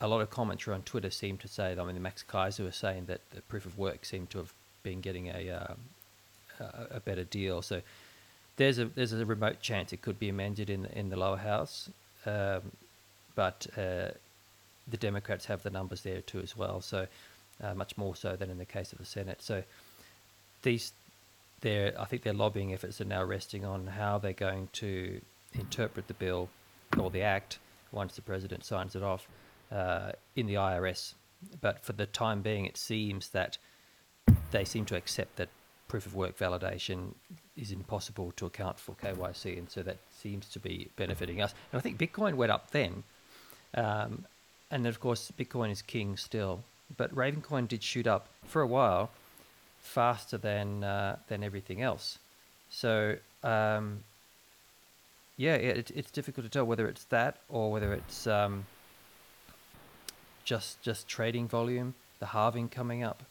a 0.00 0.08
lot 0.08 0.20
of 0.20 0.28
commentary 0.28 0.74
on 0.74 0.82
Twitter 0.82 1.10
seemed 1.10 1.40
to 1.40 1.48
say, 1.48 1.74
that 1.74 1.80
I 1.80 1.84
mean, 1.84 1.94
the 1.94 2.00
Max 2.00 2.24
Keiser 2.28 2.64
was 2.64 2.74
saying 2.74 3.06
that 3.06 3.20
the 3.32 3.42
proof 3.42 3.64
of 3.64 3.78
work 3.78 4.04
seemed 4.04 4.30
to 4.30 4.38
have 4.38 4.52
been 4.82 5.00
getting 5.00 5.28
a, 5.28 5.50
uh, 5.50 5.74
a, 6.60 6.96
a 6.96 7.00
better 7.00 7.24
deal. 7.24 7.62
So 7.62 7.80
there's 8.56 8.78
a 8.78 8.86
there's 8.86 9.12
a 9.12 9.24
remote 9.24 9.60
chance 9.60 9.92
it 9.92 10.02
could 10.02 10.18
be 10.18 10.28
amended 10.28 10.70
in 10.70 10.82
the, 10.82 10.98
in 10.98 11.10
the 11.10 11.16
lower 11.16 11.36
house, 11.36 11.90
um, 12.26 12.62
but 13.34 13.66
uh, 13.76 14.10
the 14.88 14.96
Democrats 14.98 15.46
have 15.46 15.62
the 15.62 15.70
numbers 15.70 16.02
there 16.02 16.20
too 16.20 16.40
as 16.40 16.56
well. 16.56 16.80
So 16.80 17.06
uh, 17.62 17.74
much 17.74 17.96
more 17.96 18.14
so 18.14 18.36
than 18.36 18.50
in 18.50 18.58
the 18.58 18.64
case 18.64 18.92
of 18.92 18.98
the 18.98 19.04
Senate. 19.04 19.42
So 19.42 19.62
these 20.62 20.92
their 21.64 22.00
I 22.00 22.04
think 22.04 22.22
their 22.22 22.34
lobbying 22.34 22.72
efforts 22.72 23.00
are 23.00 23.06
now 23.06 23.24
resting 23.24 23.64
on 23.64 23.88
how 23.88 24.18
they're 24.18 24.32
going 24.32 24.68
to 24.74 25.20
interpret 25.54 26.06
the 26.06 26.14
bill 26.14 26.48
or 26.98 27.10
the 27.10 27.22
act 27.22 27.58
once 27.90 28.14
the 28.14 28.22
president 28.22 28.64
signs 28.64 28.94
it 28.94 29.02
off 29.02 29.26
uh, 29.72 30.12
in 30.36 30.46
the 30.46 30.54
IRS. 30.54 31.14
But 31.60 31.82
for 31.82 31.92
the 31.92 32.06
time 32.06 32.42
being, 32.42 32.66
it 32.66 32.76
seems 32.76 33.30
that 33.30 33.58
they 34.50 34.64
seem 34.64 34.84
to 34.86 34.96
accept 34.96 35.36
that 35.36 35.48
proof 35.88 36.06
of 36.06 36.14
work 36.14 36.38
validation 36.38 37.14
is 37.56 37.72
impossible 37.72 38.32
to 38.36 38.46
account 38.46 38.78
for 38.78 38.94
KYC, 38.94 39.58
and 39.58 39.70
so 39.70 39.82
that 39.82 39.98
seems 40.10 40.48
to 40.50 40.58
be 40.60 40.90
benefiting 40.96 41.40
us. 41.40 41.54
And 41.72 41.78
I 41.78 41.82
think 41.82 41.98
Bitcoin 41.98 42.34
went 42.34 42.52
up 42.52 42.70
then, 42.70 43.04
um, 43.74 44.24
and 44.70 44.86
of 44.86 45.00
course 45.00 45.32
Bitcoin 45.38 45.70
is 45.70 45.82
king 45.82 46.16
still. 46.16 46.62
But 46.96 47.14
Ravencoin 47.14 47.68
did 47.68 47.82
shoot 47.82 48.06
up 48.06 48.28
for 48.44 48.60
a 48.60 48.66
while, 48.66 49.10
faster 49.84 50.38
than 50.38 50.84
uh, 50.84 51.16
than 51.28 51.44
everything 51.44 51.82
else. 51.82 52.18
So 52.70 53.18
um, 53.44 54.04
yeah, 55.36 55.54
it, 55.54 55.90
it's 55.94 56.10
difficult 56.10 56.44
to 56.46 56.50
tell 56.50 56.64
whether 56.64 56.88
it's 56.88 57.04
that 57.06 57.38
or 57.48 57.72
whether 57.72 57.92
it's 57.92 58.26
um, 58.26 58.66
just 60.44 60.82
just 60.82 61.08
trading 61.08 61.48
volume, 61.48 61.94
the 62.20 62.26
halving 62.26 62.68
coming 62.68 63.02
up. 63.02 63.24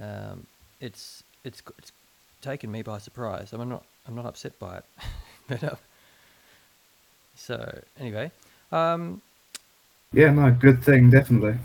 Um, 0.00 0.46
it's 0.80 1.24
it's 1.44 1.62
it's 1.78 1.92
taken 2.42 2.70
me 2.72 2.82
by 2.82 2.98
surprise. 2.98 3.52
I'm 3.52 3.68
not 3.68 3.84
I'm 4.06 4.14
not 4.14 4.26
upset 4.26 4.58
by 4.58 4.78
it, 4.78 4.84
but 5.48 5.64
uh, 5.64 5.76
so 7.34 7.82
anyway, 7.98 8.32
um, 8.72 9.22
Yeah, 10.12 10.32
no, 10.32 10.50
good 10.50 10.82
thing, 10.82 11.10
definitely. 11.10 11.58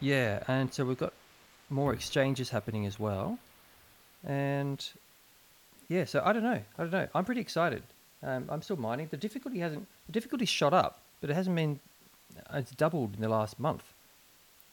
yeah, 0.00 0.42
and 0.48 0.72
so 0.72 0.84
we've 0.84 0.98
got 0.98 1.14
more 1.70 1.92
exchanges 1.92 2.50
happening 2.50 2.86
as 2.86 2.98
well, 2.98 3.40
and 4.26 4.84
yeah, 5.88 6.04
so 6.04 6.20
I 6.24 6.32
don't 6.32 6.42
know, 6.42 6.60
I 6.78 6.82
don't 6.82 6.92
know. 6.92 7.08
I'm 7.14 7.24
pretty 7.24 7.40
excited. 7.40 7.82
Um, 8.22 8.46
I'm 8.48 8.62
still 8.62 8.76
mining. 8.76 9.08
The 9.10 9.16
difficulty 9.16 9.60
hasn't 9.60 9.86
the 10.06 10.12
difficulty 10.12 10.44
shot 10.44 10.74
up, 10.74 11.00
but 11.20 11.30
it 11.30 11.34
hasn't 11.34 11.56
been. 11.56 11.80
It's 12.52 12.72
doubled 12.72 13.14
in 13.14 13.22
the 13.22 13.28
last 13.28 13.58
month, 13.58 13.84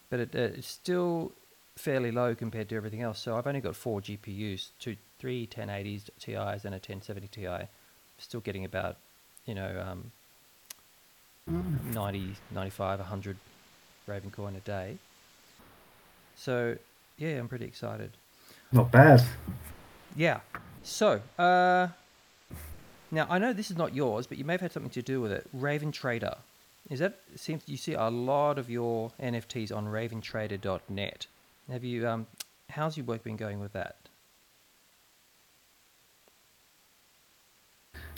but 0.09 0.19
it, 0.19 0.35
uh, 0.35 0.57
it's 0.57 0.67
still 0.67 1.31
fairly 1.75 2.11
low 2.11 2.35
compared 2.35 2.69
to 2.69 2.75
everything 2.75 3.01
else. 3.01 3.19
So 3.19 3.37
I've 3.37 3.47
only 3.47 3.61
got 3.61 3.75
four 3.75 4.01
GPUs, 4.01 4.69
two, 4.79 4.97
three 5.19 5.47
1080s 5.47 6.09
Ti's 6.19 6.65
and 6.65 6.73
a 6.73 6.77
1070 6.77 7.27
Ti. 7.27 7.67
Still 8.17 8.41
getting 8.41 8.65
about, 8.65 8.97
you 9.45 9.55
know, 9.55 9.85
um, 9.87 10.11
90, 11.47 12.35
95, 12.51 12.99
100 12.99 13.37
Ravencoin 14.07 14.57
a 14.57 14.59
day. 14.59 14.97
So 16.35 16.77
yeah, 17.17 17.39
I'm 17.39 17.47
pretty 17.47 17.65
excited. 17.65 18.11
Not 18.73 18.91
bad. 18.91 19.23
Yeah. 20.15 20.39
So, 20.81 21.21
uh, 21.37 21.87
now 23.11 23.27
I 23.29 23.37
know 23.37 23.53
this 23.53 23.69
is 23.69 23.77
not 23.77 23.93
yours, 23.93 24.25
but 24.25 24.39
you 24.39 24.43
may 24.43 24.53
have 24.53 24.61
had 24.61 24.71
something 24.71 24.91
to 24.91 25.01
do 25.03 25.21
with 25.21 25.31
it. 25.31 25.47
Raven 25.53 25.91
Trader. 25.91 26.35
Is 26.89 26.99
that 26.99 27.19
it 27.31 27.39
seems 27.39 27.63
you 27.67 27.77
see 27.77 27.93
a 27.93 28.09
lot 28.09 28.57
of 28.57 28.69
your 28.69 29.11
NFTs 29.21 29.73
on 29.73 29.85
raventrader.net. 29.85 31.27
Have 31.71 31.83
you 31.83 32.07
um 32.07 32.27
how's 32.69 32.97
your 32.97 33.05
work 33.05 33.23
been 33.23 33.37
going 33.37 33.59
with 33.59 33.71
that? 33.73 33.95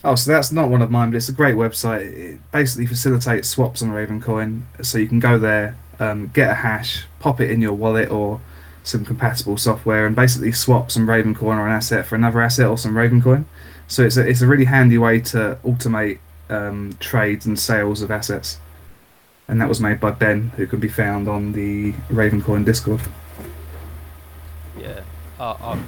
Oh, 0.04 0.16
so 0.16 0.32
that's 0.32 0.52
not 0.52 0.70
one 0.70 0.82
of 0.82 0.90
mine, 0.90 1.12
but 1.12 1.18
it's 1.18 1.30
a 1.30 1.34
great 1.34 1.56
website. 1.56 2.02
It 2.02 2.52
basically 2.52 2.86
facilitates 2.86 3.50
swaps 3.50 3.82
on 3.82 3.90
Ravencoin, 3.90 4.62
so 4.84 5.00
you 5.00 5.08
can 5.08 5.20
go 5.20 5.40
there, 5.40 5.78
um, 6.00 6.28
get 6.28 6.52
a 6.52 6.54
hash, 6.54 7.06
pop 7.20 7.42
it 7.42 7.50
in 7.50 7.60
your 7.60 7.74
wallet 7.74 8.12
or 8.12 8.40
some 8.86 9.04
compatible 9.06 9.58
software, 9.58 10.06
and 10.06 10.16
basically 10.16 10.52
swap 10.52 10.92
some 10.92 11.08
Ravencoin 11.08 11.58
or 11.58 11.68
an 11.68 11.74
asset 11.74 12.06
for 12.06 12.16
another 12.16 12.42
asset 12.42 12.68
or 12.68 12.78
some 12.78 12.94
Ravencoin. 12.94 13.46
So 13.88 14.04
it's 14.04 14.18
a, 14.18 14.28
it's 14.28 14.42
a 14.42 14.48
really 14.48 14.66
handy 14.66 14.98
way 14.98 15.20
to 15.22 15.58
automate 15.64 16.20
um, 16.50 16.98
trades 17.00 17.46
and 17.46 17.60
sales 17.60 18.02
of 18.02 18.12
assets. 18.12 18.60
And 19.48 19.62
that 19.62 19.70
was 19.70 19.80
made 19.80 20.00
by 20.00 20.12
Ben, 20.12 20.50
who 20.56 20.66
can 20.66 20.80
be 20.80 20.88
found 20.88 21.28
on 21.28 21.52
the 21.52 21.92
Ravencoin 22.10 22.66
Discord. 22.66 23.02
Yeah. 24.80 25.02
Oh. 25.40 25.80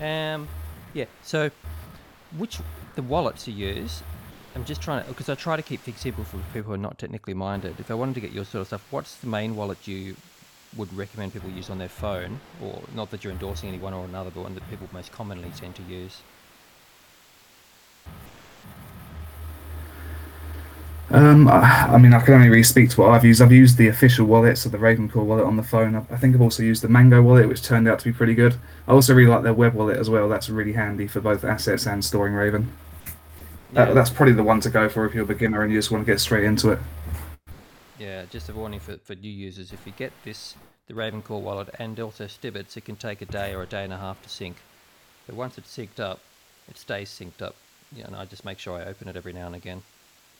Um 0.00 0.48
yeah, 0.94 1.06
so 1.22 1.50
which 2.36 2.58
the 2.96 3.02
wallets 3.02 3.48
you 3.48 3.54
use 3.54 4.02
I'm 4.54 4.64
just 4.64 4.82
trying 4.82 5.02
to 5.02 5.08
because 5.08 5.28
I 5.28 5.34
try 5.34 5.56
to 5.56 5.62
keep 5.62 5.80
things 5.80 6.00
simple 6.00 6.24
for 6.24 6.38
people 6.52 6.68
who 6.68 6.72
are 6.74 6.78
not 6.78 6.98
technically 6.98 7.34
minded. 7.34 7.80
If 7.80 7.90
I 7.90 7.94
wanted 7.94 8.14
to 8.16 8.20
get 8.20 8.32
your 8.32 8.44
sort 8.44 8.62
of 8.62 8.66
stuff, 8.66 8.86
what's 8.90 9.16
the 9.16 9.26
main 9.26 9.56
wallet 9.56 9.86
you 9.86 10.16
would 10.76 10.92
recommend 10.94 11.32
people 11.32 11.50
use 11.50 11.70
on 11.70 11.78
their 11.78 11.88
phone, 11.88 12.40
or 12.62 12.82
not 12.94 13.10
that 13.10 13.24
you're 13.24 13.32
endorsing 13.32 13.68
any 13.68 13.78
one 13.78 13.92
or 13.92 14.04
another, 14.04 14.30
but 14.30 14.42
one 14.42 14.54
that 14.54 14.68
people 14.70 14.88
most 14.92 15.12
commonly 15.12 15.50
tend 15.56 15.74
to 15.76 15.82
use? 15.82 16.22
Um, 21.10 21.46
I, 21.46 21.90
I 21.92 21.98
mean, 21.98 22.14
I 22.14 22.20
can 22.20 22.34
only 22.34 22.48
really 22.48 22.62
speak 22.62 22.88
to 22.90 23.00
what 23.02 23.10
I've 23.10 23.24
used. 23.24 23.42
I've 23.42 23.52
used 23.52 23.76
the 23.76 23.88
official 23.88 24.24
wallet, 24.24 24.56
so 24.56 24.70
the 24.70 24.78
Ravencore 24.78 25.24
wallet 25.24 25.44
on 25.44 25.56
the 25.56 25.62
phone. 25.62 25.94
I, 25.94 25.98
I 26.10 26.16
think 26.16 26.34
I've 26.34 26.40
also 26.40 26.62
used 26.62 26.82
the 26.82 26.88
Mango 26.88 27.20
wallet, 27.20 27.48
which 27.48 27.62
turned 27.62 27.86
out 27.86 27.98
to 27.98 28.04
be 28.06 28.12
pretty 28.12 28.34
good. 28.34 28.54
I 28.88 28.92
also 28.92 29.12
really 29.12 29.30
like 29.30 29.42
their 29.42 29.52
web 29.52 29.74
wallet 29.74 29.98
as 29.98 30.08
well. 30.08 30.26
That's 30.28 30.48
really 30.48 30.72
handy 30.72 31.06
for 31.06 31.20
both 31.20 31.44
assets 31.44 31.86
and 31.86 32.02
storing 32.02 32.32
Raven. 32.32 32.72
That, 33.74 33.94
that's 33.94 34.10
probably 34.10 34.34
the 34.34 34.42
one 34.42 34.60
to 34.60 34.70
go 34.70 34.88
for 34.88 35.04
if 35.04 35.14
you're 35.14 35.24
a 35.24 35.26
beginner 35.26 35.62
and 35.62 35.72
you 35.72 35.78
just 35.78 35.90
want 35.90 36.06
to 36.06 36.10
get 36.10 36.20
straight 36.20 36.44
into 36.44 36.70
it. 36.70 36.78
Yeah, 38.02 38.24
just 38.30 38.48
a 38.48 38.52
warning 38.52 38.80
for, 38.80 38.96
for 38.96 39.14
new 39.14 39.30
users. 39.30 39.72
If 39.72 39.86
you 39.86 39.92
get 39.96 40.12
this, 40.24 40.56
the 40.88 40.94
Ravencore 40.94 41.40
wallet 41.40 41.72
and 41.78 42.00
also 42.00 42.24
Stibbits, 42.24 42.76
it 42.76 42.84
can 42.84 42.96
take 42.96 43.22
a 43.22 43.26
day 43.26 43.54
or 43.54 43.62
a 43.62 43.66
day 43.66 43.84
and 43.84 43.92
a 43.92 43.96
half 43.96 44.20
to 44.22 44.28
sync. 44.28 44.56
But 45.24 45.36
once 45.36 45.56
it's 45.56 45.76
synced 45.76 46.00
up, 46.00 46.18
it 46.68 46.76
stays 46.76 47.10
synced 47.10 47.40
up 47.40 47.54
yeah, 47.94 48.06
and 48.06 48.16
I 48.16 48.24
just 48.24 48.44
make 48.44 48.58
sure 48.58 48.76
I 48.76 48.86
open 48.86 49.06
it 49.06 49.14
every 49.14 49.32
now 49.32 49.46
and 49.46 49.54
again, 49.54 49.82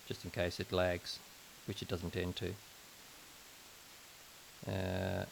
just 0.09 0.25
in 0.25 0.33
case 0.33 0.59
it 0.59 0.73
lags, 0.73 1.21
which 1.67 1.83
it 1.83 1.89
doesn't 1.89 2.15
tend 2.15 2.35
to. 2.37 2.53
Uh, 4.69 5.25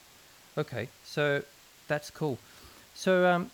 okay, 0.57 0.89
so 1.05 1.43
that's 1.89 2.11
cool. 2.11 2.39
So 2.95 3.27
um, 3.27 3.51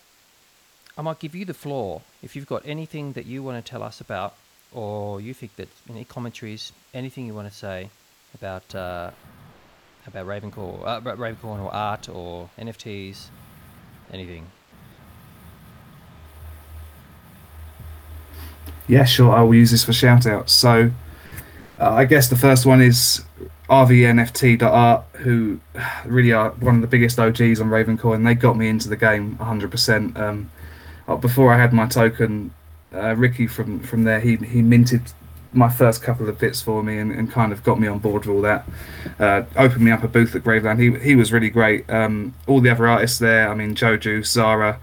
I 0.99 1.03
might 1.03 1.19
give 1.19 1.35
you 1.35 1.47
the 1.47 1.55
floor 1.55 2.03
if 2.23 2.37
you've 2.37 2.47
got 2.47 2.61
anything 2.67 3.15
that 3.15 3.25
you 3.25 3.43
want 3.43 3.65
to 3.65 3.71
tell 3.71 3.83
us 3.83 4.03
about, 4.03 4.35
or 4.71 5.19
you 5.19 5.33
think 5.33 5.57
that 5.57 5.69
any 5.89 6.05
commentaries, 6.05 6.73
anything 6.93 7.25
you 7.25 7.33
want 7.33 7.51
to 7.51 7.55
say 7.57 7.89
about 8.35 8.75
uh, 8.75 9.11
about 10.07 10.27
Ravencore, 10.27 10.81
uh, 10.87 10.99
about 10.99 11.19
Ravencore 11.19 11.63
or 11.63 11.75
art 11.75 12.09
or 12.09 12.51
NFTs, 12.59 13.27
anything. 14.13 14.47
Yeah, 18.89 19.05
sure. 19.05 19.35
I 19.35 19.43
will 19.43 19.55
use 19.55 19.73
this 19.73 19.85
for 19.85 19.93
shout 19.93 20.27
outs. 20.27 20.53
So, 20.53 20.93
uh, 21.81 21.91
I 21.91 22.05
guess 22.05 22.29
the 22.29 22.37
first 22.37 22.67
one 22.67 22.81
is 22.81 23.25
RVNFT.art, 23.69 25.05
who 25.15 25.61
really 26.05 26.33
are 26.33 26.51
one 26.51 26.77
of 26.77 26.81
the 26.83 26.87
biggest 26.87 27.19
OGs 27.19 27.61
on 27.61 27.69
Ravencoin. 27.69 28.25
They 28.25 28.35
got 28.35 28.57
me 28.57 28.69
into 28.69 28.89
the 28.89 28.97
game 28.97 29.37
100%. 29.41 30.17
Um, 30.17 30.51
uh, 31.09 31.17
before 31.17 31.53
I 31.53 31.59
had 31.59 31.73
my 31.73 31.87
token, 31.87 32.53
uh, 32.95 33.17
Ricky 33.17 33.49
from, 33.49 33.81
from 33.81 34.05
there, 34.05 34.21
he, 34.21 34.37
he 34.37 34.63
minted 34.63 35.03
my 35.53 35.69
first 35.69 36.03
couple 36.03 36.29
of 36.29 36.39
bits 36.39 36.61
for 36.61 36.83
me 36.83 36.99
and, 36.99 37.13
and 37.13 37.31
kind 37.31 37.53
of 37.53 37.63
got 37.63 37.81
me 37.81 37.89
on 37.89 37.99
board 37.99 38.27
with 38.27 38.35
all 38.35 38.43
that. 38.43 38.67
Uh, 39.19 39.43
opened 39.57 39.83
me 39.83 39.91
up 39.91 40.03
a 40.03 40.09
booth 40.09 40.35
at 40.35 40.43
Graveland. 40.43 40.79
He, 40.81 40.99
he 41.05 41.15
was 41.15 41.33
really 41.33 41.51
great. 41.51 41.89
Um, 41.91 42.35
all 42.47 42.61
the 42.61 42.71
other 42.71 42.87
artists 42.87 43.19
there, 43.19 43.49
I 43.49 43.55
mean, 43.55 43.75
Joju, 43.75 44.27
Zara, 44.27 44.81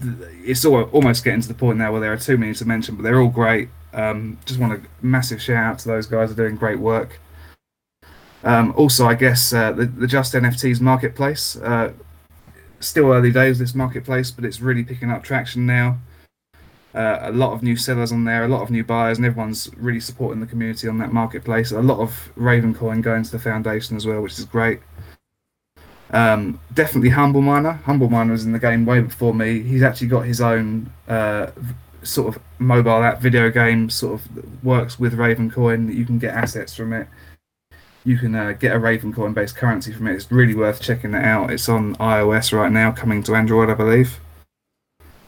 it's 0.00 0.64
all, 0.64 0.82
almost 0.84 1.24
getting 1.24 1.40
to 1.40 1.48
the 1.48 1.54
point 1.54 1.78
now 1.78 1.92
where 1.92 2.00
there 2.00 2.12
are 2.12 2.18
too 2.18 2.36
many 2.36 2.54
to 2.54 2.64
mention, 2.64 2.96
but 2.96 3.02
they're 3.02 3.20
all 3.20 3.28
great. 3.28 3.68
Um, 3.92 4.38
just 4.44 4.60
want 4.60 4.72
a 4.72 4.82
massive 5.04 5.40
shout 5.40 5.56
out 5.56 5.78
to 5.80 5.88
those 5.88 6.06
guys. 6.06 6.34
They're 6.34 6.46
doing 6.46 6.58
great 6.58 6.78
work. 6.78 7.18
Um, 8.44 8.74
also, 8.76 9.06
I 9.06 9.14
guess 9.14 9.52
uh, 9.52 9.72
the, 9.72 9.86
the 9.86 10.06
Just 10.06 10.34
NFTs 10.34 10.80
marketplace. 10.80 11.56
Uh, 11.56 11.92
still 12.80 13.12
early 13.12 13.32
days 13.32 13.58
this 13.58 13.74
marketplace, 13.74 14.30
but 14.30 14.44
it's 14.44 14.60
really 14.60 14.84
picking 14.84 15.10
up 15.10 15.24
traction 15.24 15.66
now. 15.66 15.98
Uh, 16.96 17.18
a 17.24 17.32
lot 17.32 17.52
of 17.52 17.62
new 17.62 17.76
sellers 17.76 18.10
on 18.10 18.24
there, 18.24 18.44
a 18.44 18.48
lot 18.48 18.62
of 18.62 18.70
new 18.70 18.82
buyers, 18.82 19.18
and 19.18 19.26
everyone's 19.26 19.70
really 19.76 20.00
supporting 20.00 20.40
the 20.40 20.46
community 20.46 20.88
on 20.88 20.96
that 20.96 21.12
marketplace. 21.12 21.70
A 21.70 21.82
lot 21.82 21.98
of 22.00 22.30
Ravencoin 22.38 23.02
going 23.02 23.22
to 23.22 23.30
the 23.30 23.38
foundation 23.38 23.98
as 23.98 24.06
well, 24.06 24.22
which 24.22 24.38
is 24.38 24.46
great. 24.46 24.80
Um, 26.10 26.58
definitely 26.72 27.10
Humble 27.10 27.42
Miner. 27.42 27.72
Humble 27.84 28.08
Miner 28.08 28.32
was 28.32 28.46
in 28.46 28.52
the 28.52 28.58
game 28.58 28.86
way 28.86 29.00
before 29.00 29.34
me. 29.34 29.60
He's 29.60 29.82
actually 29.82 30.06
got 30.06 30.22
his 30.22 30.40
own 30.40 30.90
uh, 31.06 31.48
sort 32.02 32.34
of 32.34 32.42
mobile 32.58 33.02
app 33.02 33.20
video 33.20 33.50
game, 33.50 33.90
sort 33.90 34.14
of 34.14 34.64
works 34.64 34.98
with 34.98 35.18
Ravencoin. 35.18 35.88
That 35.88 35.96
you 35.96 36.06
can 36.06 36.18
get 36.18 36.34
assets 36.34 36.74
from 36.74 36.94
it. 36.94 37.08
You 38.04 38.16
can 38.16 38.34
uh, 38.34 38.52
get 38.52 38.74
a 38.74 38.78
Ravencoin 38.78 39.34
based 39.34 39.56
currency 39.56 39.92
from 39.92 40.06
it. 40.06 40.14
It's 40.14 40.32
really 40.32 40.54
worth 40.54 40.80
checking 40.80 41.12
it 41.12 41.24
out. 41.24 41.50
It's 41.50 41.68
on 41.68 41.94
iOS 41.96 42.56
right 42.56 42.72
now, 42.72 42.90
coming 42.92 43.22
to 43.24 43.34
Android, 43.34 43.68
I 43.68 43.74
believe. 43.74 44.18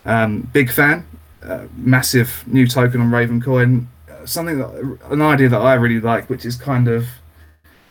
Um, 0.06 0.48
big 0.52 0.70
fan. 0.70 1.04
Uh, 1.42 1.66
massive 1.76 2.44
new 2.46 2.66
token 2.66 3.00
on 3.00 3.10
Ravencoin. 3.10 3.86
Uh, 4.10 4.26
something 4.26 4.58
that, 4.58 4.98
an 5.10 5.22
idea 5.22 5.48
that 5.48 5.60
I 5.60 5.74
really 5.74 6.00
like, 6.00 6.28
which 6.28 6.44
is 6.44 6.56
kind 6.56 6.88
of 6.88 7.06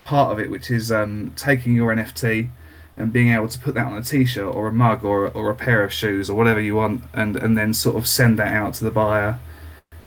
part 0.03 0.31
of 0.31 0.39
it, 0.39 0.49
which 0.49 0.69
is 0.69 0.91
um, 0.91 1.33
taking 1.35 1.73
your 1.73 1.93
NFT 1.95 2.49
and 2.97 3.13
being 3.13 3.31
able 3.31 3.47
to 3.47 3.59
put 3.59 3.75
that 3.75 3.85
on 3.85 3.97
a 3.97 4.01
t-shirt 4.01 4.53
or 4.53 4.67
a 4.67 4.73
mug 4.73 5.05
or, 5.05 5.29
or 5.29 5.49
a 5.49 5.55
pair 5.55 5.83
of 5.83 5.93
shoes 5.93 6.29
or 6.29 6.35
whatever 6.35 6.59
you 6.59 6.75
want 6.75 7.03
and, 7.13 7.35
and 7.35 7.57
then 7.57 7.73
sort 7.73 7.95
of 7.95 8.07
send 8.07 8.39
that 8.39 8.53
out 8.53 8.73
to 8.73 8.83
the 8.83 8.91
buyer 8.91 9.39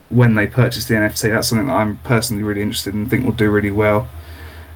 when 0.09 0.35
they 0.35 0.45
purchase 0.45 0.85
the 0.85 0.93
NFT. 0.95 1.31
That's 1.31 1.47
something 1.47 1.67
that 1.67 1.73
I'm 1.73 1.97
personally 1.99 2.43
really 2.43 2.61
interested 2.61 2.93
in 2.93 3.09
think 3.09 3.25
will 3.25 3.31
do 3.31 3.49
really 3.49 3.71
well. 3.71 4.09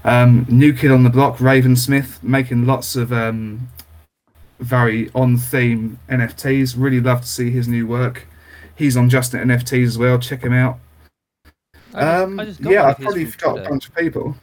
Um, 0.06 0.46
new 0.48 0.72
kid 0.72 0.92
on 0.92 1.04
the 1.04 1.10
block, 1.10 1.42
Raven 1.42 1.76
Smith, 1.76 2.24
making 2.24 2.66
lots 2.66 2.96
of 2.96 3.12
um, 3.12 3.70
very 4.60 5.12
on 5.14 5.38
theme 5.38 6.00
NFTs. 6.10 6.76
Really 6.78 7.02
love 7.02 7.22
to 7.22 7.28
see 7.28 7.50
his 7.50 7.68
new 7.68 7.86
work. 7.86 8.28
He's 8.76 8.98
on 8.98 9.10
Just 9.10 9.34
NFTs 9.34 9.86
as 9.86 9.98
well. 9.98 10.20
Check 10.20 10.42
him 10.44 10.54
out. 10.54 10.80
I 11.94 12.02
just- 12.02 12.24
Um, 12.24 12.40
I 12.40 12.46
just 12.46 12.60
yeah, 12.62 12.84
I 12.84 12.92
of 12.92 12.98
his 12.98 13.06
probably 13.06 13.26
forgot 13.26 13.60
a 13.66 13.70
bunch 13.70 13.88
of 13.88 13.96
people. 13.96 14.36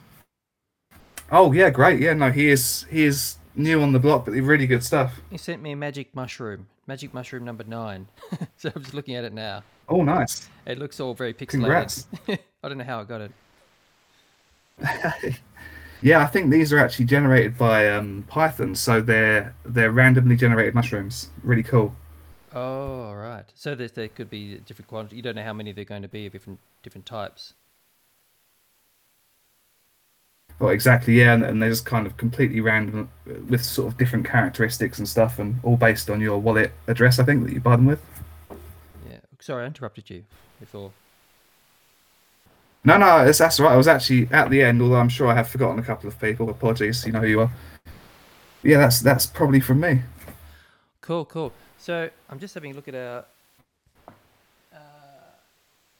Oh 1.30 1.52
yeah, 1.52 1.70
great. 1.70 2.00
Yeah, 2.00 2.14
no, 2.14 2.30
he 2.30 2.48
is 2.50 2.84
he 2.90 3.04
is 3.04 3.36
new 3.54 3.82
on 3.82 3.92
the 3.92 3.98
block, 3.98 4.24
but 4.24 4.32
really 4.32 4.66
good 4.66 4.82
stuff. 4.82 5.20
He 5.30 5.36
sent 5.38 5.62
me 5.62 5.72
a 5.72 5.76
magic 5.76 6.14
mushroom, 6.14 6.66
magic 6.86 7.12
mushroom 7.14 7.44
number 7.44 7.64
nine. 7.64 8.06
so 8.56 8.70
I'm 8.74 8.82
just 8.82 8.94
looking 8.94 9.14
at 9.16 9.24
it 9.24 9.32
now. 9.32 9.62
Oh, 9.88 10.02
nice. 10.02 10.48
It 10.66 10.78
looks 10.78 11.00
all 11.00 11.12
very 11.14 11.34
pixelated. 11.34 11.48
Congrats. 11.50 12.06
I 12.28 12.68
don't 12.68 12.78
know 12.78 12.84
how 12.84 13.00
I 13.00 13.04
got 13.04 13.20
it. 13.20 13.32
Yeah, 16.04 16.18
I 16.20 16.26
think 16.26 16.50
these 16.50 16.72
are 16.72 16.80
actually 16.80 17.04
generated 17.04 17.56
by 17.56 17.88
um, 17.88 18.24
Python, 18.26 18.74
so 18.74 19.00
they're 19.00 19.54
they're 19.64 19.92
randomly 19.92 20.34
generated 20.34 20.74
mushrooms. 20.74 21.30
Really 21.44 21.62
cool. 21.62 21.94
Oh, 22.54 23.12
right. 23.12 23.44
So 23.54 23.74
there, 23.74 23.88
there 23.88 24.08
could 24.08 24.28
be 24.28 24.56
different 24.66 24.88
quantities. 24.88 25.16
You 25.16 25.22
don't 25.22 25.36
know 25.36 25.44
how 25.44 25.54
many 25.54 25.72
they're 25.72 25.84
going 25.84 26.02
to 26.02 26.08
be 26.08 26.26
of 26.26 26.32
different 26.32 26.58
different 26.82 27.06
types. 27.06 27.54
Well, 30.58 30.70
exactly. 30.70 31.18
Yeah, 31.18 31.32
and, 31.32 31.44
and 31.44 31.62
they're 31.62 31.70
just 31.70 31.86
kind 31.86 32.06
of 32.06 32.16
completely 32.16 32.60
random 32.60 33.08
uh, 33.28 33.34
with 33.48 33.64
sort 33.64 33.88
of 33.88 33.98
different 33.98 34.26
characteristics 34.26 34.98
and 34.98 35.08
stuff, 35.08 35.38
and 35.38 35.58
all 35.62 35.76
based 35.76 36.10
on 36.10 36.20
your 36.20 36.38
wallet 36.38 36.72
address. 36.86 37.18
I 37.18 37.24
think 37.24 37.44
that 37.46 37.52
you 37.52 37.60
buy 37.60 37.76
them 37.76 37.86
with. 37.86 38.04
Yeah. 39.08 39.18
Sorry, 39.40 39.64
I 39.64 39.66
interrupted 39.66 40.10
you 40.10 40.24
before. 40.60 40.92
No, 42.84 42.98
no, 42.98 43.24
it's, 43.24 43.38
that's 43.38 43.58
all 43.60 43.66
right. 43.66 43.72
I 43.72 43.76
was 43.76 43.88
actually 43.88 44.28
at 44.30 44.50
the 44.50 44.62
end, 44.62 44.82
although 44.82 44.96
I'm 44.96 45.08
sure 45.08 45.28
I 45.28 45.34
have 45.34 45.48
forgotten 45.48 45.78
a 45.78 45.82
couple 45.82 46.08
of 46.08 46.20
people. 46.20 46.50
Apologies. 46.50 47.06
You 47.06 47.12
know 47.12 47.20
who 47.20 47.28
you 47.28 47.40
are. 47.40 47.50
Yeah, 48.62 48.78
that's 48.78 49.00
that's 49.00 49.24
probably 49.24 49.60
from 49.60 49.80
me. 49.80 50.02
Cool, 51.00 51.24
cool. 51.24 51.52
So 51.82 52.08
I'm 52.30 52.38
just 52.38 52.54
having 52.54 52.70
a 52.70 52.74
look 52.76 52.86
at 52.86 52.94
our 52.94 53.24
uh, 54.72 54.78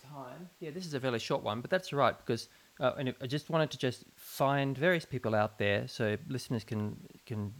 time. 0.01 0.49
Yeah, 0.61 0.71
this 0.71 0.87
is 0.87 0.95
a 0.95 1.01
fairly 1.01 1.19
short 1.19 1.43
one, 1.43 1.61
but 1.61 1.71
that's 1.71 1.93
right 1.93 2.15
because 2.25 2.49
uh, 2.79 2.93
and 2.99 3.13
I 3.21 3.27
just 3.27 3.51
wanted 3.51 3.73
to 3.73 3.79
just 3.79 4.05
find 4.15 4.79
various 4.79 5.05
people 5.05 5.35
out 5.35 5.59
there 5.59 5.89
so 5.89 6.17
listeners 6.29 6.63
can 6.63 6.97
can 7.27 7.53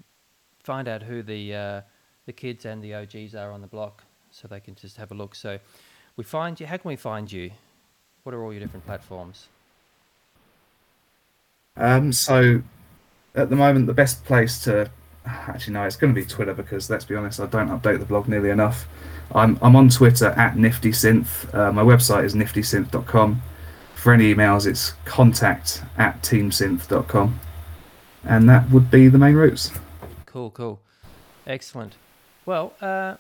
find 0.63 0.87
out 0.87 1.03
who 1.03 1.25
the 1.25 1.53
uh, 1.53 1.81
the 2.27 2.33
kids 2.33 2.65
and 2.65 2.81
the 2.81 2.95
OGs 2.95 3.35
are 3.35 3.51
on 3.51 3.61
the 3.61 3.67
block, 3.67 4.05
so 4.31 4.47
they 4.47 4.61
can 4.61 4.77
just 4.77 4.97
have 4.99 5.11
a 5.11 5.17
look. 5.17 5.35
So 5.35 5.59
we 6.17 6.23
find 6.23 6.61
you. 6.61 6.67
How 6.69 6.77
can 6.77 6.91
we 6.91 6.97
find 6.97 7.31
you? 7.31 7.51
What 8.23 8.37
are 8.37 8.45
all 8.45 8.53
your 8.53 8.61
different 8.61 8.87
platforms? 8.87 9.49
Um, 11.77 12.13
so 12.13 12.63
at 13.35 13.51
the 13.51 13.57
moment, 13.57 13.89
the 13.89 13.95
best 13.95 14.25
place 14.25 14.61
to 14.61 14.93
actually 15.27 15.75
no, 15.75 15.85
it's 15.85 15.97
going 15.97 16.15
to 16.15 16.21
be 16.21 16.27
Twitter 16.27 16.55
because 16.55 16.91
let's 16.91 17.05
be 17.05 17.15
honest, 17.15 17.41
I 17.41 17.47
don't 17.47 17.69
update 17.69 17.99
the 17.99 18.05
blog 18.05 18.29
nearly 18.29 18.51
enough. 18.51 18.87
I'm 19.35 19.59
I'm 19.63 19.77
on 19.77 19.89
Twitter 19.89 20.29
at 20.29 20.57
Nifty 20.57 20.91
Synth. 20.91 21.53
Uh, 21.55 21.73
my 21.73 21.83
website 21.83 22.25
is 22.25 22.35
niftysynth.com. 22.35 23.43
For 23.95 24.13
any 24.13 24.35
emails, 24.35 24.67
it's 24.67 24.95
contact 25.05 25.83
at 25.97 26.21
teamsynth.com, 26.23 27.39
and 28.25 28.49
that 28.49 28.69
would 28.71 28.91
be 28.91 29.07
the 29.07 29.19
main 29.19 29.35
routes. 29.35 29.71
Cool, 30.27 30.51
cool, 30.51 30.81
excellent. 31.47 31.95
Well, 32.45 32.73
uh, 32.83 33.15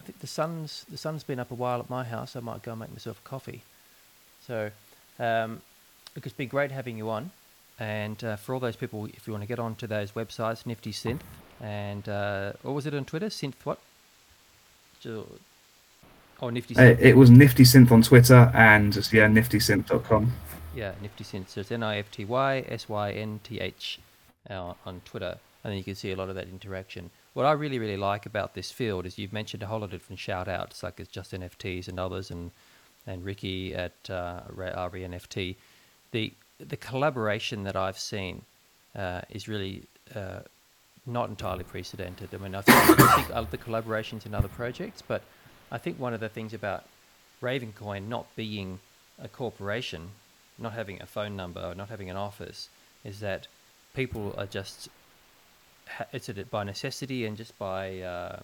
I 0.00 0.04
think 0.04 0.20
the 0.20 0.26
sun's 0.26 0.84
the 0.90 0.98
sun's 0.98 1.24
been 1.24 1.38
up 1.38 1.50
a 1.50 1.54
while 1.54 1.80
at 1.80 1.88
my 1.88 2.04
house. 2.04 2.36
I 2.36 2.40
might 2.40 2.62
go 2.62 2.72
and 2.72 2.80
make 2.80 2.92
myself 2.92 3.20
a 3.24 3.28
coffee. 3.28 3.62
So, 4.46 4.70
um, 5.18 5.62
it's 6.16 6.34
been 6.34 6.48
great 6.48 6.70
having 6.70 6.98
you 6.98 7.08
on. 7.08 7.30
And 7.80 8.22
uh, 8.22 8.36
for 8.36 8.54
all 8.54 8.60
those 8.60 8.76
people, 8.76 9.06
if 9.06 9.26
you 9.26 9.32
want 9.32 9.42
to 9.42 9.48
get 9.48 9.58
onto 9.58 9.86
those 9.86 10.12
websites, 10.12 10.66
Nifty 10.66 10.92
Synth, 10.92 11.20
and 11.62 12.06
uh, 12.08 12.52
what 12.62 12.72
was 12.74 12.86
it 12.86 12.94
on 12.94 13.04
Twitter? 13.06 13.26
Synth 13.28 13.54
what? 13.64 13.78
Oh, 16.42 16.50
Nifty 16.50 16.76
Uh, 16.76 16.80
Synth. 16.80 16.98
it 17.00 17.16
was 17.16 17.30
Nifty 17.30 17.64
Synth 17.64 17.90
on 17.90 18.02
Twitter 18.02 18.50
and 18.54 18.92
just 18.92 19.12
yeah, 19.12 19.26
niftysynth.com. 19.26 20.32
Yeah, 20.74 20.92
Nifty 21.02 21.24
Synth. 21.24 21.48
So 21.48 21.60
it's 21.62 21.72
N 21.72 21.82
I 21.82 21.98
F 21.98 22.10
T 22.10 22.24
Y 22.24 22.64
S 22.68 22.88
Y 22.88 23.12
N 23.12 23.40
T 23.42 23.60
H 23.60 23.98
uh, 24.48 24.74
on 24.86 25.00
Twitter, 25.04 25.38
and 25.64 25.70
then 25.70 25.78
you 25.78 25.84
can 25.84 25.94
see 25.94 26.12
a 26.12 26.16
lot 26.16 26.28
of 26.28 26.34
that 26.34 26.48
interaction. 26.48 27.10
What 27.32 27.46
I 27.46 27.52
really, 27.52 27.78
really 27.78 27.96
like 27.96 28.26
about 28.26 28.54
this 28.54 28.70
field 28.70 29.06
is 29.06 29.16
you've 29.18 29.32
mentioned 29.32 29.62
a 29.62 29.66
whole 29.66 29.78
lot 29.78 29.86
of 29.86 29.90
different 29.92 30.18
shout 30.18 30.48
outs, 30.48 30.82
like 30.82 30.98
it's 31.00 31.10
just 31.10 31.32
NFTs 31.32 31.88
and 31.88 31.98
others, 31.98 32.30
and 32.30 32.50
and 33.06 33.24
Ricky 33.24 33.74
at 33.74 33.94
uh, 34.10 34.40
RVNFT. 34.54 35.56
The 36.12 36.32
the 36.68 36.76
collaboration 36.76 37.64
that 37.64 37.76
I've 37.76 37.98
seen 37.98 38.42
uh, 38.94 39.22
is 39.30 39.48
really 39.48 39.84
uh, 40.14 40.40
not 41.06 41.28
entirely 41.28 41.64
precedented. 41.64 42.34
I 42.34 42.38
mean, 42.38 42.54
I 42.54 42.62
think, 42.62 43.00
I 43.00 43.16
think 43.16 43.30
of 43.30 43.50
the 43.50 43.58
collaborations 43.58 44.26
in 44.26 44.34
other 44.34 44.48
projects, 44.48 45.02
but 45.02 45.22
I 45.70 45.78
think 45.78 45.98
one 45.98 46.14
of 46.14 46.20
the 46.20 46.28
things 46.28 46.52
about 46.52 46.84
Ravencoin 47.42 48.08
not 48.08 48.26
being 48.36 48.80
a 49.20 49.28
corporation, 49.28 50.10
not 50.58 50.72
having 50.72 51.00
a 51.00 51.06
phone 51.06 51.36
number, 51.36 51.60
or 51.60 51.74
not 51.74 51.88
having 51.88 52.10
an 52.10 52.16
office, 52.16 52.68
is 53.04 53.20
that 53.20 53.46
people 53.94 54.34
are 54.36 54.46
just 54.46 54.88
it's 56.12 56.28
by 56.50 56.62
necessity 56.62 57.24
and 57.24 57.36
just 57.36 57.58
by 57.58 58.00
uh, 58.00 58.40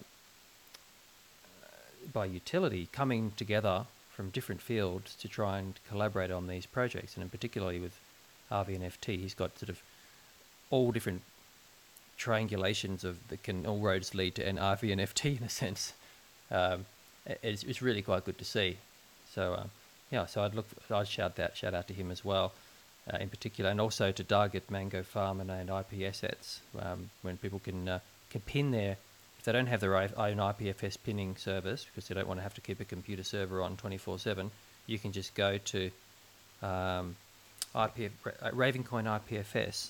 by 2.11 2.25
utility 2.25 2.89
coming 2.91 3.31
together 3.37 3.85
from 4.09 4.29
different 4.31 4.61
fields 4.61 5.15
to 5.15 5.27
try 5.27 5.59
and 5.59 5.79
collaborate 5.87 6.31
on 6.31 6.47
these 6.47 6.65
projects, 6.65 7.15
and 7.15 7.31
particularly 7.31 7.79
with 7.79 7.99
RVNFT, 8.51 9.19
he's 9.19 9.33
got 9.33 9.57
sort 9.57 9.69
of 9.69 9.81
all 10.69 10.91
different 10.91 11.21
triangulations 12.17 13.03
of 13.03 13.27
that 13.29 13.43
can 13.43 13.65
all 13.65 13.79
roads 13.79 14.15
lead 14.15 14.35
to 14.35 14.47
an 14.47 14.57
RVNFT 14.57 15.37
in 15.37 15.43
a 15.43 15.49
sense. 15.49 15.93
Um, 16.51 16.85
it's, 17.43 17.63
it's 17.63 17.81
really 17.81 18.01
quite 18.01 18.25
good 18.25 18.37
to 18.37 18.45
see. 18.45 18.77
So 19.33 19.55
um, 19.55 19.69
yeah, 20.11 20.25
so 20.25 20.43
I'd 20.43 20.55
look, 20.55 20.67
I'd 20.89 21.07
shout 21.07 21.35
that 21.35 21.57
shout 21.57 21.73
out 21.73 21.87
to 21.89 21.93
him 21.93 22.11
as 22.11 22.23
well, 22.23 22.53
uh, 23.11 23.17
in 23.17 23.29
particular, 23.29 23.69
and 23.69 23.81
also 23.81 24.11
to 24.11 24.35
at 24.55 24.71
Mango 24.71 25.03
Farm 25.03 25.41
and, 25.41 25.51
and 25.51 25.69
IP 25.69 26.07
Assets, 26.07 26.61
um, 26.79 27.09
when 27.21 27.37
people 27.37 27.59
can 27.59 27.87
uh, 27.87 27.99
can 28.29 28.41
pin 28.41 28.71
their 28.71 28.97
if 29.37 29.45
they 29.45 29.51
don't 29.51 29.67
have 29.67 29.81
their 29.81 29.95
own 29.97 30.09
IPFS 30.37 30.97
pinning 31.03 31.35
service 31.35 31.85
because 31.85 32.07
they 32.07 32.15
don't 32.15 32.27
want 32.27 32.39
to 32.39 32.43
have 32.43 32.55
to 32.55 32.61
keep 32.61 32.79
a 32.79 32.85
computer 32.85 33.23
server 33.23 33.61
on 33.61 33.77
24/7, 33.77 34.49
you 34.87 34.97
can 34.97 35.11
just 35.11 35.35
go 35.35 35.57
to 35.57 35.91
um, 36.63 37.15
IPF, 37.75 38.11
uh, 38.25 38.49
Ravencoin 38.51 39.05
IPFS 39.19 39.89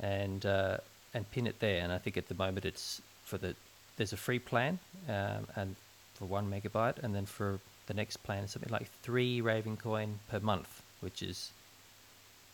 and 0.00 0.44
uh, 0.46 0.78
and 1.14 1.30
pin 1.30 1.46
it 1.46 1.60
there. 1.60 1.82
And 1.82 1.92
I 1.92 1.98
think 1.98 2.16
at 2.16 2.28
the 2.28 2.34
moment 2.34 2.64
it's 2.64 3.00
for 3.24 3.38
the 3.38 3.54
there's 3.96 4.12
a 4.12 4.16
free 4.16 4.38
plan 4.38 4.78
um, 5.08 5.46
and 5.56 5.76
for 6.14 6.24
one 6.26 6.50
megabyte, 6.50 7.02
and 7.02 7.14
then 7.14 7.26
for 7.26 7.60
the 7.86 7.94
next 7.94 8.18
plan 8.18 8.46
something 8.48 8.72
like 8.72 8.88
three 9.02 9.40
Ravencoin 9.40 10.14
per 10.30 10.40
month, 10.40 10.82
which 11.00 11.22
is 11.22 11.50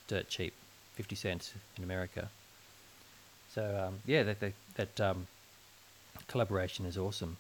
dirt 0.09 0.29
cheap, 0.29 0.53
fifty 0.95 1.17
cents 1.17 1.55
in 1.77 1.85
America. 1.85 2.29
So 3.55 3.87
um, 3.87 4.01
yeah, 4.07 4.23
that 4.25 4.41
that, 4.41 4.53
that 4.77 5.01
um, 5.01 5.27
collaboration 6.29 6.87
is 6.87 6.99
awesome. 6.99 7.37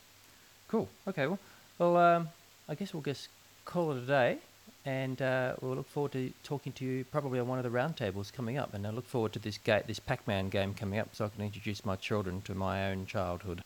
Cool. 0.68 0.88
Okay. 1.06 1.26
Well, 1.26 1.38
well, 1.78 1.96
um, 1.96 2.28
I 2.68 2.74
guess 2.74 2.94
we'll 2.94 3.02
just 3.02 3.28
call 3.64 3.92
it 3.92 3.98
a 3.98 4.06
day, 4.06 4.38
and 4.86 5.22
uh, 5.22 5.54
we'll 5.60 5.76
look 5.76 5.88
forward 5.88 6.12
to 6.12 6.32
talking 6.42 6.72
to 6.74 6.84
you 6.84 7.04
probably 7.04 7.40
on 7.40 7.48
one 7.48 7.58
of 7.58 7.64
the 7.64 7.70
roundtables 7.70 8.32
coming 8.32 8.58
up. 8.58 8.74
And 8.74 8.86
I 8.86 8.90
look 8.90 9.06
forward 9.06 9.32
to 9.32 9.38
this 9.38 9.58
ga- 9.58 9.82
this 9.86 9.98
Pac-Man 9.98 10.50
game 10.50 10.74
coming 10.74 10.98
up, 10.98 11.14
so 11.14 11.24
I 11.24 11.28
can 11.28 11.42
introduce 11.42 11.84
my 11.84 11.96
children 11.96 12.42
to 12.42 12.54
my 12.54 12.90
own 12.90 13.06
childhood. 13.06 13.62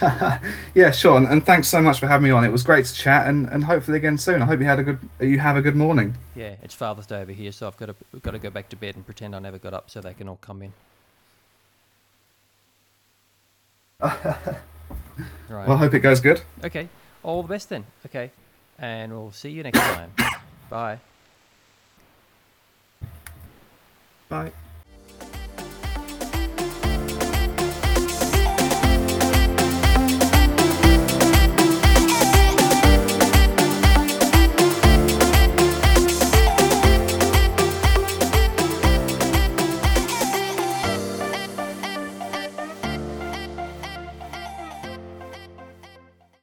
yeah, 0.74 0.90
sure. 0.90 1.18
And, 1.18 1.26
and, 1.26 1.44
thanks 1.44 1.68
so 1.68 1.82
much 1.82 2.00
for 2.00 2.06
having 2.06 2.24
me 2.24 2.30
on. 2.30 2.42
It 2.42 2.50
was 2.50 2.62
great 2.62 2.86
to 2.86 2.94
chat, 2.94 3.28
and, 3.28 3.46
and 3.50 3.62
hopefully 3.62 3.98
again 3.98 4.16
soon. 4.16 4.40
I 4.40 4.46
hope 4.46 4.58
you 4.58 4.64
had 4.64 4.78
a 4.78 4.82
good 4.82 4.98
you 5.20 5.38
have 5.38 5.58
a 5.58 5.62
good 5.62 5.76
morning. 5.76 6.14
Yeah, 6.34 6.54
it's 6.62 6.74
Father's 6.74 7.06
Day 7.06 7.20
over 7.20 7.32
here, 7.32 7.52
so 7.52 7.66
I've 7.66 7.76
got 7.76 7.86
to 7.86 8.20
got 8.22 8.30
to 8.30 8.38
go 8.38 8.48
back 8.48 8.70
to 8.70 8.76
bed 8.76 8.96
and 8.96 9.04
pretend 9.04 9.36
I 9.36 9.40
never 9.40 9.58
got 9.58 9.74
up, 9.74 9.90
so 9.90 10.00
they 10.00 10.14
can 10.14 10.26
all 10.26 10.38
come 10.40 10.62
in. 10.62 10.72
right. 14.00 14.56
Well, 15.50 15.72
I 15.72 15.76
hope 15.76 15.92
it 15.92 16.00
goes 16.00 16.20
good. 16.20 16.40
Okay. 16.64 16.88
All 17.22 17.42
the 17.42 17.48
best 17.48 17.68
then. 17.68 17.84
Okay. 18.06 18.30
And 18.78 19.12
we'll 19.12 19.32
see 19.32 19.50
you 19.50 19.62
next 19.62 19.78
time. 19.78 20.12
Bye. 20.70 20.98
Bye. 24.28 24.52